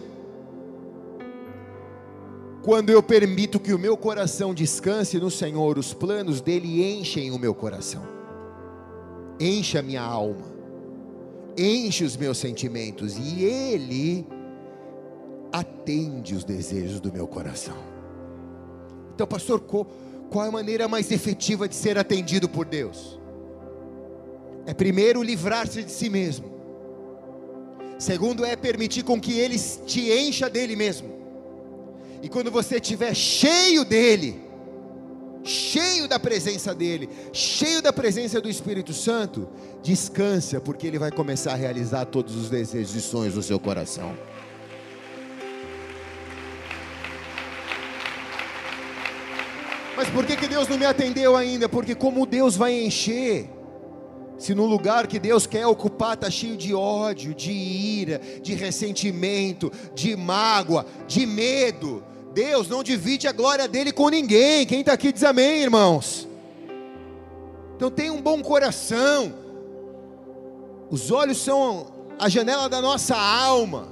Quando 2.62 2.90
eu 2.90 3.02
permito 3.02 3.58
que 3.58 3.72
o 3.72 3.78
meu 3.78 3.96
coração 3.96 4.54
descanse 4.54 5.18
no 5.18 5.30
Senhor, 5.30 5.78
os 5.78 5.92
planos 5.92 6.40
dele 6.40 6.84
enchem 6.92 7.32
o 7.32 7.38
meu 7.38 7.54
coração, 7.54 8.06
enche 9.40 9.78
a 9.78 9.82
minha 9.82 10.02
alma, 10.02 10.46
enche 11.56 12.04
os 12.04 12.16
meus 12.16 12.38
sentimentos, 12.38 13.16
e 13.16 13.42
ele 13.42 14.26
atende 15.52 16.34
os 16.34 16.44
desejos 16.44 17.00
do 17.00 17.12
meu 17.12 17.26
coração. 17.26 17.76
Então, 19.14 19.26
pastor, 19.26 19.60
qual 19.60 20.44
é 20.44 20.48
a 20.48 20.52
maneira 20.52 20.88
mais 20.88 21.10
efetiva 21.10 21.68
de 21.68 21.74
ser 21.74 21.98
atendido 21.98 22.48
por 22.48 22.64
Deus? 22.64 23.18
É 24.66 24.74
primeiro 24.74 25.22
livrar-se 25.22 25.82
de 25.82 25.90
si 25.90 26.08
mesmo. 26.08 26.50
Segundo 27.98 28.44
é 28.44 28.56
permitir 28.56 29.02
com 29.02 29.20
que 29.20 29.38
ele 29.38 29.58
te 29.58 30.10
encha 30.10 30.48
dele 30.48 30.74
mesmo. 30.74 31.10
E 32.22 32.28
quando 32.28 32.50
você 32.50 32.76
estiver 32.76 33.14
cheio 33.14 33.84
dele, 33.84 34.40
cheio 35.42 36.06
da 36.06 36.18
presença 36.18 36.74
dele, 36.74 37.08
cheio 37.32 37.82
da 37.82 37.92
presença 37.92 38.40
do 38.40 38.48
Espírito 38.48 38.92
Santo, 38.92 39.48
descansa, 39.82 40.60
porque 40.60 40.86
ele 40.86 40.98
vai 40.98 41.10
começar 41.10 41.52
a 41.52 41.56
realizar 41.56 42.04
todos 42.06 42.36
os 42.36 42.48
desejos 42.48 42.94
e 42.94 43.00
sonhos 43.00 43.34
do 43.34 43.42
seu 43.42 43.58
coração. 43.58 44.14
Mas 50.00 50.08
por 50.08 50.24
que, 50.24 50.34
que 50.34 50.48
Deus 50.48 50.66
não 50.66 50.78
me 50.78 50.86
atendeu 50.86 51.36
ainda? 51.36 51.68
Porque 51.68 51.94
como 51.94 52.24
Deus 52.24 52.56
vai 52.56 52.72
encher? 52.72 53.50
Se 54.38 54.54
no 54.54 54.64
lugar 54.64 55.06
que 55.06 55.18
Deus 55.18 55.46
quer 55.46 55.66
ocupar 55.66 56.14
está 56.14 56.30
cheio 56.30 56.56
de 56.56 56.72
ódio, 56.72 57.34
de 57.34 57.52
ira, 57.52 58.18
de 58.40 58.54
ressentimento, 58.54 59.70
de 59.94 60.16
mágoa, 60.16 60.86
de 61.06 61.26
medo, 61.26 62.02
Deus 62.32 62.66
não 62.66 62.82
divide 62.82 63.28
a 63.28 63.32
glória 63.32 63.68
dele 63.68 63.92
com 63.92 64.08
ninguém. 64.08 64.64
Quem 64.64 64.80
está 64.80 64.94
aqui 64.94 65.12
diz 65.12 65.22
amém, 65.22 65.64
irmãos. 65.64 66.26
Então 67.76 67.90
tenha 67.90 68.14
um 68.14 68.22
bom 68.22 68.40
coração. 68.40 69.34
Os 70.90 71.10
olhos 71.10 71.36
são 71.36 71.88
a 72.18 72.26
janela 72.30 72.70
da 72.70 72.80
nossa 72.80 73.14
alma. 73.18 73.86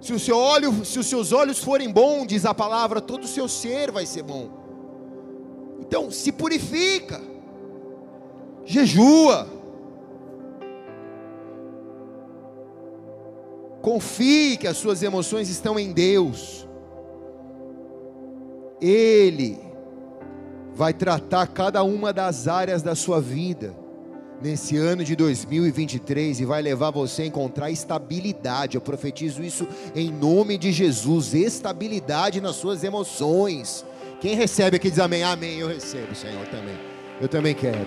Se, 0.00 0.12
o 0.12 0.18
seu 0.18 0.36
olho, 0.36 0.84
se 0.84 0.98
os 0.98 1.06
seus 1.06 1.30
olhos 1.30 1.60
forem 1.60 1.92
bons, 1.92 2.26
diz 2.26 2.44
a 2.44 2.52
palavra, 2.52 3.00
todo 3.00 3.22
o 3.22 3.28
seu 3.28 3.46
ser 3.46 3.92
vai 3.92 4.04
ser 4.04 4.24
bom. 4.24 4.63
Então, 5.80 6.10
se 6.10 6.32
purifica, 6.32 7.20
jejua, 8.64 9.46
confie 13.82 14.56
que 14.56 14.66
as 14.66 14.76
suas 14.76 15.02
emoções 15.02 15.48
estão 15.48 15.78
em 15.78 15.92
Deus, 15.92 16.66
Ele 18.80 19.58
vai 20.74 20.92
tratar 20.92 21.46
cada 21.48 21.82
uma 21.82 22.12
das 22.12 22.48
áreas 22.48 22.82
da 22.82 22.94
sua 22.94 23.20
vida 23.20 23.74
nesse 24.40 24.76
ano 24.76 25.04
de 25.04 25.14
2023 25.14 26.40
e 26.40 26.44
vai 26.44 26.60
levar 26.60 26.90
você 26.90 27.22
a 27.22 27.26
encontrar 27.26 27.70
estabilidade. 27.70 28.76
Eu 28.76 28.80
profetizo 28.80 29.42
isso 29.42 29.66
em 29.94 30.10
nome 30.10 30.58
de 30.58 30.72
Jesus, 30.72 31.34
estabilidade 31.34 32.40
nas 32.40 32.56
suas 32.56 32.82
emoções 32.82 33.84
quem 34.24 34.34
recebe 34.34 34.78
aqui 34.78 34.88
diz 34.88 34.98
amém. 34.98 35.22
Amém. 35.22 35.58
Eu 35.58 35.68
recebo, 35.68 36.14
Senhor, 36.14 36.46
também. 36.46 36.74
Eu 37.20 37.28
também 37.28 37.54
quero. 37.54 37.86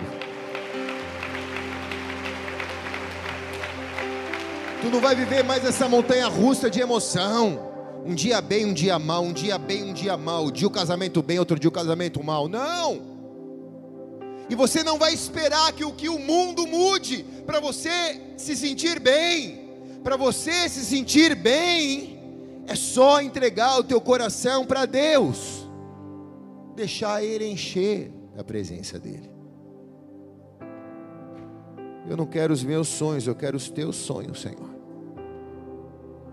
Tu 4.80 4.88
não 4.88 5.00
vai 5.00 5.16
viver 5.16 5.42
mais 5.42 5.64
essa 5.64 5.88
montanha 5.88 6.28
russa 6.28 6.70
de 6.70 6.80
emoção. 6.80 7.58
Um 8.06 8.14
dia 8.14 8.40
bem, 8.40 8.66
um 8.66 8.72
dia 8.72 9.00
mal, 9.00 9.24
um 9.24 9.32
dia 9.32 9.58
bem, 9.58 9.82
um 9.82 9.92
dia 9.92 10.16
mal. 10.16 10.44
Um 10.44 10.52
dia 10.52 10.68
o 10.68 10.70
casamento 10.70 11.20
bem, 11.24 11.40
outro 11.40 11.58
dia 11.58 11.68
o 11.68 11.72
casamento 11.72 12.22
mal. 12.22 12.48
Não. 12.48 13.02
E 14.48 14.54
você 14.54 14.84
não 14.84 14.96
vai 14.96 15.12
esperar 15.12 15.72
que 15.72 15.84
o 15.84 15.90
que 15.90 16.08
o 16.08 16.20
mundo 16.20 16.68
mude 16.68 17.26
para 17.44 17.58
você 17.58 18.22
se 18.36 18.54
sentir 18.54 19.00
bem. 19.00 19.72
Para 20.04 20.16
você 20.16 20.68
se 20.68 20.84
sentir 20.84 21.34
bem, 21.34 22.62
é 22.68 22.76
só 22.76 23.20
entregar 23.20 23.80
o 23.80 23.82
teu 23.82 24.00
coração 24.00 24.64
para 24.64 24.86
Deus 24.86 25.57
deixar 26.78 27.22
Ele 27.22 27.44
encher 27.46 28.10
a 28.36 28.42
presença 28.42 28.98
dEle. 28.98 29.30
Eu 32.08 32.16
não 32.16 32.24
quero 32.24 32.54
os 32.54 32.64
meus 32.64 32.88
sonhos, 32.88 33.26
eu 33.26 33.34
quero 33.34 33.56
os 33.56 33.68
teus 33.68 33.96
sonhos, 33.96 34.40
Senhor. 34.40 34.70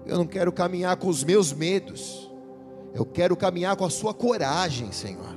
Eu 0.06 0.18
não 0.18 0.26
quero 0.26 0.52
caminhar 0.54 0.96
com 0.98 1.08
os 1.08 1.24
meus 1.24 1.52
medos, 1.52 2.32
eu 2.94 3.06
quero 3.06 3.36
caminhar 3.36 3.76
com 3.76 3.84
a 3.84 3.90
Sua 3.90 4.14
coragem, 4.14 4.92
Senhor. 4.92 5.36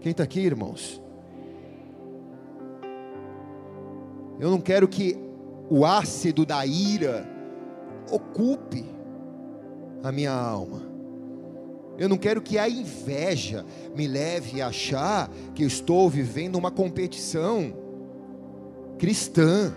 Quem 0.00 0.10
está 0.10 0.24
aqui, 0.24 0.40
irmãos? 0.40 1.00
Eu 4.38 4.50
não 4.50 4.60
quero 4.60 4.86
que 4.86 5.16
o 5.70 5.86
ácido 5.86 6.44
da 6.44 6.66
ira 6.66 7.26
ocupe 8.10 8.84
a 10.02 10.12
minha 10.12 10.32
alma. 10.32 10.93
Eu 11.96 12.08
não 12.08 12.16
quero 12.16 12.42
que 12.42 12.58
a 12.58 12.68
inveja 12.68 13.64
me 13.94 14.06
leve 14.06 14.60
a 14.60 14.68
achar 14.68 15.30
que 15.54 15.62
eu 15.62 15.68
estou 15.68 16.10
vivendo 16.10 16.56
uma 16.56 16.70
competição 16.70 17.72
cristã 18.98 19.72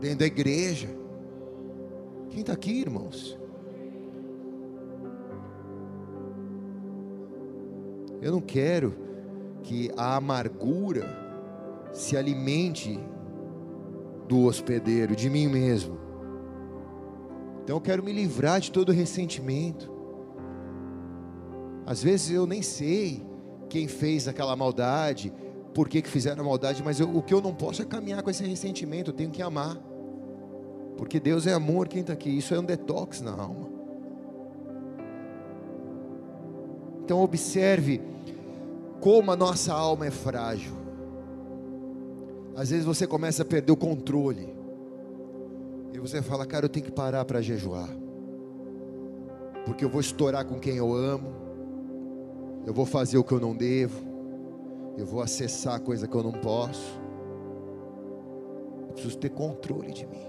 dentro 0.00 0.18
da 0.18 0.26
igreja. 0.26 0.88
Quem 2.30 2.40
está 2.40 2.52
aqui, 2.52 2.80
irmãos? 2.80 3.38
Eu 8.20 8.32
não 8.32 8.40
quero 8.40 8.94
que 9.62 9.90
a 9.96 10.16
amargura 10.16 11.06
se 11.92 12.16
alimente 12.16 12.98
do 14.28 14.44
hospedeiro, 14.44 15.16
de 15.16 15.28
mim 15.30 15.48
mesmo. 15.48 15.98
Então 17.64 17.76
eu 17.76 17.80
quero 17.80 18.02
me 18.02 18.12
livrar 18.12 18.60
de 18.60 18.70
todo 18.70 18.92
ressentimento. 18.92 19.97
Às 21.88 22.02
vezes 22.02 22.30
eu 22.30 22.46
nem 22.46 22.60
sei 22.60 23.24
quem 23.70 23.88
fez 23.88 24.28
aquela 24.28 24.54
maldade, 24.54 25.32
por 25.72 25.88
que, 25.88 26.02
que 26.02 26.10
fizeram 26.10 26.42
a 26.42 26.46
maldade, 26.46 26.82
mas 26.82 27.00
eu, 27.00 27.08
o 27.16 27.22
que 27.22 27.32
eu 27.32 27.40
não 27.40 27.54
posso 27.54 27.80
é 27.80 27.84
caminhar 27.86 28.22
com 28.22 28.28
esse 28.28 28.44
ressentimento, 28.44 29.10
eu 29.10 29.14
tenho 29.14 29.30
que 29.30 29.40
amar. 29.40 29.74
Porque 30.98 31.18
Deus 31.18 31.46
é 31.46 31.54
amor, 31.54 31.88
quem 31.88 32.02
está 32.02 32.12
aqui? 32.12 32.28
Isso 32.28 32.54
é 32.54 32.60
um 32.60 32.64
detox 32.64 33.22
na 33.22 33.30
alma. 33.30 33.70
Então 37.02 37.22
observe 37.22 38.02
como 39.00 39.30
a 39.30 39.36
nossa 39.36 39.72
alma 39.72 40.08
é 40.08 40.10
frágil. 40.10 40.76
Às 42.54 42.68
vezes 42.68 42.84
você 42.84 43.06
começa 43.06 43.40
a 43.40 43.46
perder 43.46 43.72
o 43.72 43.76
controle. 43.76 44.54
E 45.94 45.98
você 45.98 46.20
fala, 46.20 46.44
cara, 46.44 46.66
eu 46.66 46.68
tenho 46.68 46.84
que 46.84 46.92
parar 46.92 47.24
para 47.24 47.40
jejuar. 47.40 47.88
Porque 49.64 49.82
eu 49.82 49.88
vou 49.88 50.02
estourar 50.02 50.44
com 50.44 50.60
quem 50.60 50.76
eu 50.76 50.92
amo. 50.92 51.47
Eu 52.68 52.74
vou 52.74 52.84
fazer 52.84 53.16
o 53.16 53.24
que 53.24 53.32
eu 53.32 53.40
não 53.40 53.56
devo. 53.56 54.04
Eu 54.94 55.06
vou 55.06 55.22
acessar 55.22 55.80
coisa 55.80 56.06
que 56.06 56.14
eu 56.14 56.22
não 56.22 56.32
posso. 56.32 57.00
Eu 58.82 58.92
preciso 58.92 59.16
ter 59.16 59.30
controle 59.30 59.90
de 59.90 60.06
mim. 60.06 60.26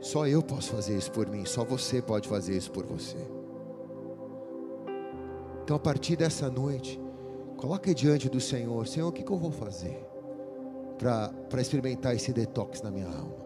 Só 0.00 0.26
eu 0.26 0.42
posso 0.42 0.72
fazer 0.72 0.98
isso 0.98 1.12
por 1.12 1.28
mim. 1.28 1.44
Só 1.44 1.64
você 1.64 2.02
pode 2.02 2.28
fazer 2.28 2.56
isso 2.56 2.72
por 2.72 2.84
você. 2.84 3.16
Então, 5.62 5.76
a 5.76 5.78
partir 5.78 6.16
dessa 6.16 6.50
noite, 6.50 7.00
coloque 7.56 7.94
diante 7.94 8.28
do 8.28 8.40
Senhor: 8.40 8.84
Senhor, 8.88 9.06
o 9.06 9.12
que, 9.12 9.22
que 9.22 9.30
eu 9.30 9.38
vou 9.38 9.52
fazer 9.52 10.04
para 10.98 11.60
experimentar 11.60 12.16
esse 12.16 12.32
detox 12.32 12.82
na 12.82 12.90
minha 12.90 13.06
alma? 13.06 13.36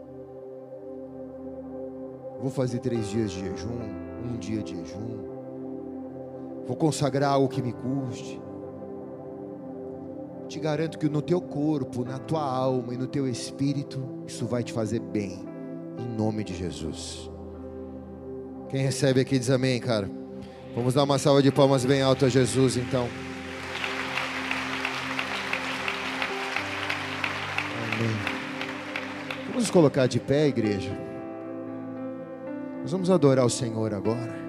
Vou 2.40 2.50
fazer 2.50 2.78
três 2.78 3.10
dias 3.10 3.30
de 3.30 3.40
jejum, 3.40 3.78
um 4.24 4.38
dia 4.38 4.62
de 4.62 4.74
jejum. 4.74 5.35
Vou 6.66 6.76
consagrar 6.76 7.32
algo 7.32 7.48
que 7.48 7.62
me 7.62 7.72
custe. 7.72 8.40
Te 10.48 10.58
garanto 10.60 10.98
que 10.98 11.08
no 11.08 11.22
teu 11.22 11.40
corpo, 11.40 12.04
na 12.04 12.18
tua 12.18 12.42
alma 12.42 12.94
e 12.94 12.96
no 12.96 13.06
teu 13.06 13.28
espírito, 13.28 14.02
isso 14.26 14.46
vai 14.46 14.62
te 14.62 14.72
fazer 14.72 15.00
bem, 15.00 15.44
em 15.98 16.16
nome 16.16 16.44
de 16.44 16.54
Jesus. 16.54 17.30
Quem 18.68 18.82
recebe 18.82 19.20
aqui 19.20 19.38
diz 19.38 19.50
amém, 19.50 19.80
cara. 19.80 20.10
Vamos 20.74 20.94
dar 20.94 21.04
uma 21.04 21.18
salva 21.18 21.42
de 21.42 21.50
palmas 21.50 21.84
bem 21.84 22.02
alta 22.02 22.26
a 22.26 22.28
Jesus, 22.28 22.76
então. 22.76 23.08
Amém. 27.92 28.36
Vamos 29.50 29.70
colocar 29.70 30.06
de 30.06 30.20
pé, 30.20 30.48
igreja. 30.48 30.96
Nós 32.82 32.92
vamos 32.92 33.10
adorar 33.10 33.44
o 33.44 33.50
Senhor 33.50 33.94
agora. 33.94 34.45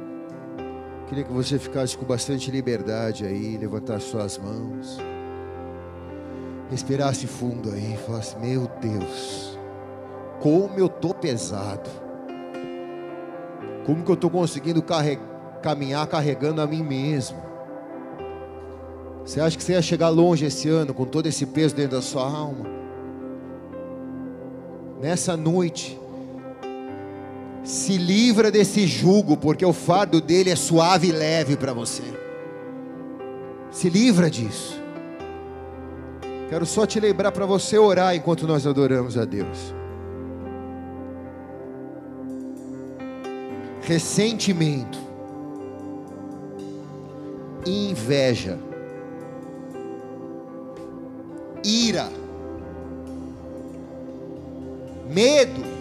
Queria 1.07 1.23
que 1.23 1.31
você 1.31 1.57
ficasse 1.57 1.97
com 1.97 2.05
bastante 2.05 2.51
liberdade 2.51 3.25
aí, 3.25 3.57
levantar 3.57 3.99
suas 3.99 4.37
mãos. 4.37 4.97
Respirasse 6.69 7.27
fundo 7.27 7.71
aí, 7.71 7.97
falasse: 8.05 8.37
Meu 8.37 8.69
Deus, 8.81 9.57
como 10.41 10.77
eu 10.77 10.89
tô 10.89 11.13
pesado. 11.13 11.89
Como 13.85 14.03
que 14.03 14.11
eu 14.11 14.15
estou 14.15 14.29
conseguindo 14.29 14.83
carregar 14.83 15.37
caminhar 15.61 16.07
carregando 16.07 16.61
a 16.61 16.67
mim 16.67 16.83
mesmo. 16.83 17.37
Você 19.25 19.41
acha 19.41 19.57
que 19.57 19.63
você 19.63 19.73
ia 19.73 19.81
chegar 19.81 20.09
longe 20.09 20.45
esse 20.45 20.69
ano 20.69 20.93
com 20.93 21.05
todo 21.05 21.27
esse 21.27 21.45
peso 21.45 21.75
dentro 21.75 21.97
da 21.97 22.01
sua 22.01 22.23
alma? 22.23 22.65
Nessa 25.01 25.35
noite, 25.35 25.99
se 27.67 27.97
livra 27.97 28.49
desse 28.49 28.87
jugo, 28.87 29.35
porque 29.35 29.65
o 29.65 29.73
fardo 29.73 30.21
dele 30.21 30.49
é 30.49 30.55
suave 30.55 31.09
e 31.09 31.11
leve 31.11 31.57
para 31.57 31.73
você. 31.73 32.01
Se 33.69 33.89
livra 33.89 34.29
disso. 34.29 34.81
Quero 36.49 36.65
só 36.65 36.85
te 36.85 36.97
lembrar 36.97 37.33
para 37.33 37.45
você 37.45 37.77
orar 37.77 38.15
enquanto 38.15 38.47
nós 38.47 38.65
adoramos 38.65 39.17
a 39.17 39.25
Deus. 39.25 39.75
Ressentimento 43.81 44.97
inveja, 47.65 48.57
ira, 51.65 52.09
medo, 55.09 55.76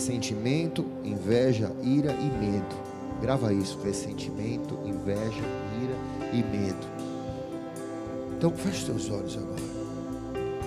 ressentimento, 0.00 0.86
inveja, 1.04 1.70
ira 1.82 2.12
e 2.12 2.30
medo. 2.40 2.74
Grava 3.20 3.52
isso: 3.52 3.78
ressentimento, 3.84 4.78
inveja, 4.86 5.44
ira 5.82 6.32
e 6.32 6.42
medo. 6.42 6.86
Então 8.36 8.50
feche 8.50 8.86
seus 8.86 9.10
olhos 9.10 9.36
agora. 9.36 9.60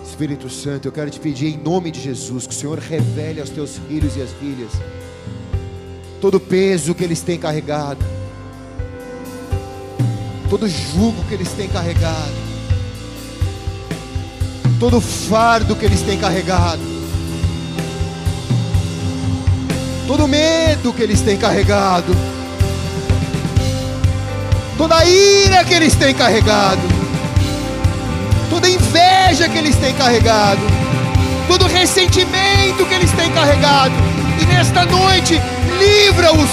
Espírito 0.05 0.47
Santo, 0.49 0.87
eu 0.87 0.91
quero 0.91 1.09
te 1.09 1.19
pedir 1.19 1.47
em 1.47 1.57
nome 1.57 1.89
de 1.89 1.99
Jesus 1.99 2.45
que 2.45 2.53
o 2.53 2.57
Senhor 2.57 2.77
revele 2.77 3.39
aos 3.39 3.49
teus 3.49 3.79
filhos 3.79 4.15
e 4.15 4.21
às 4.21 4.31
filhas 4.33 4.71
todo 6.21 6.35
o 6.35 6.39
peso 6.39 6.93
que 6.93 7.03
eles 7.03 7.21
têm 7.21 7.37
carregado 7.37 8.05
todo 10.49 10.67
jugo 10.69 11.23
que 11.27 11.33
eles 11.33 11.51
têm 11.53 11.67
carregado, 11.67 12.33
todo 14.79 15.01
fardo 15.01 15.75
que 15.75 15.83
eles 15.83 16.01
têm 16.03 16.19
carregado, 16.19 16.79
todo 20.07 20.27
medo 20.27 20.93
que 20.93 21.01
eles 21.01 21.21
têm 21.21 21.37
carregado, 21.37 22.15
toda 24.77 25.03
ira 25.05 25.63
que 25.63 25.73
eles 25.73 25.95
têm 25.95 26.13
carregado, 26.13 26.81
toda 28.49 28.69
inveja 28.69 29.47
que 29.47 29.57
eles 29.57 29.75
têm 29.77 29.93
carregado, 29.93 30.61
todo 31.47 31.67
ressentimento 31.67 32.85
que 32.85 32.93
eles 32.93 33.11
têm 33.11 33.31
carregado, 33.31 33.93
e 34.41 34.45
nesta 34.45 34.85
noite, 34.85 35.41
livra-os, 35.79 36.49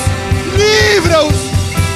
livra-os. 0.57 1.51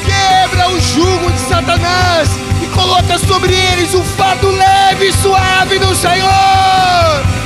Quebra 0.04 0.70
o 0.70 0.80
jugo 0.80 1.30
de 1.30 1.40
Satanás 1.40 2.28
e 2.62 2.66
coloca 2.68 3.18
sobre 3.18 3.54
eles 3.54 3.94
o 3.94 4.02
fardo 4.02 4.50
leve 4.50 5.08
e 5.08 5.12
suave 5.12 5.78
do 5.78 5.94
Senhor. 5.94 7.43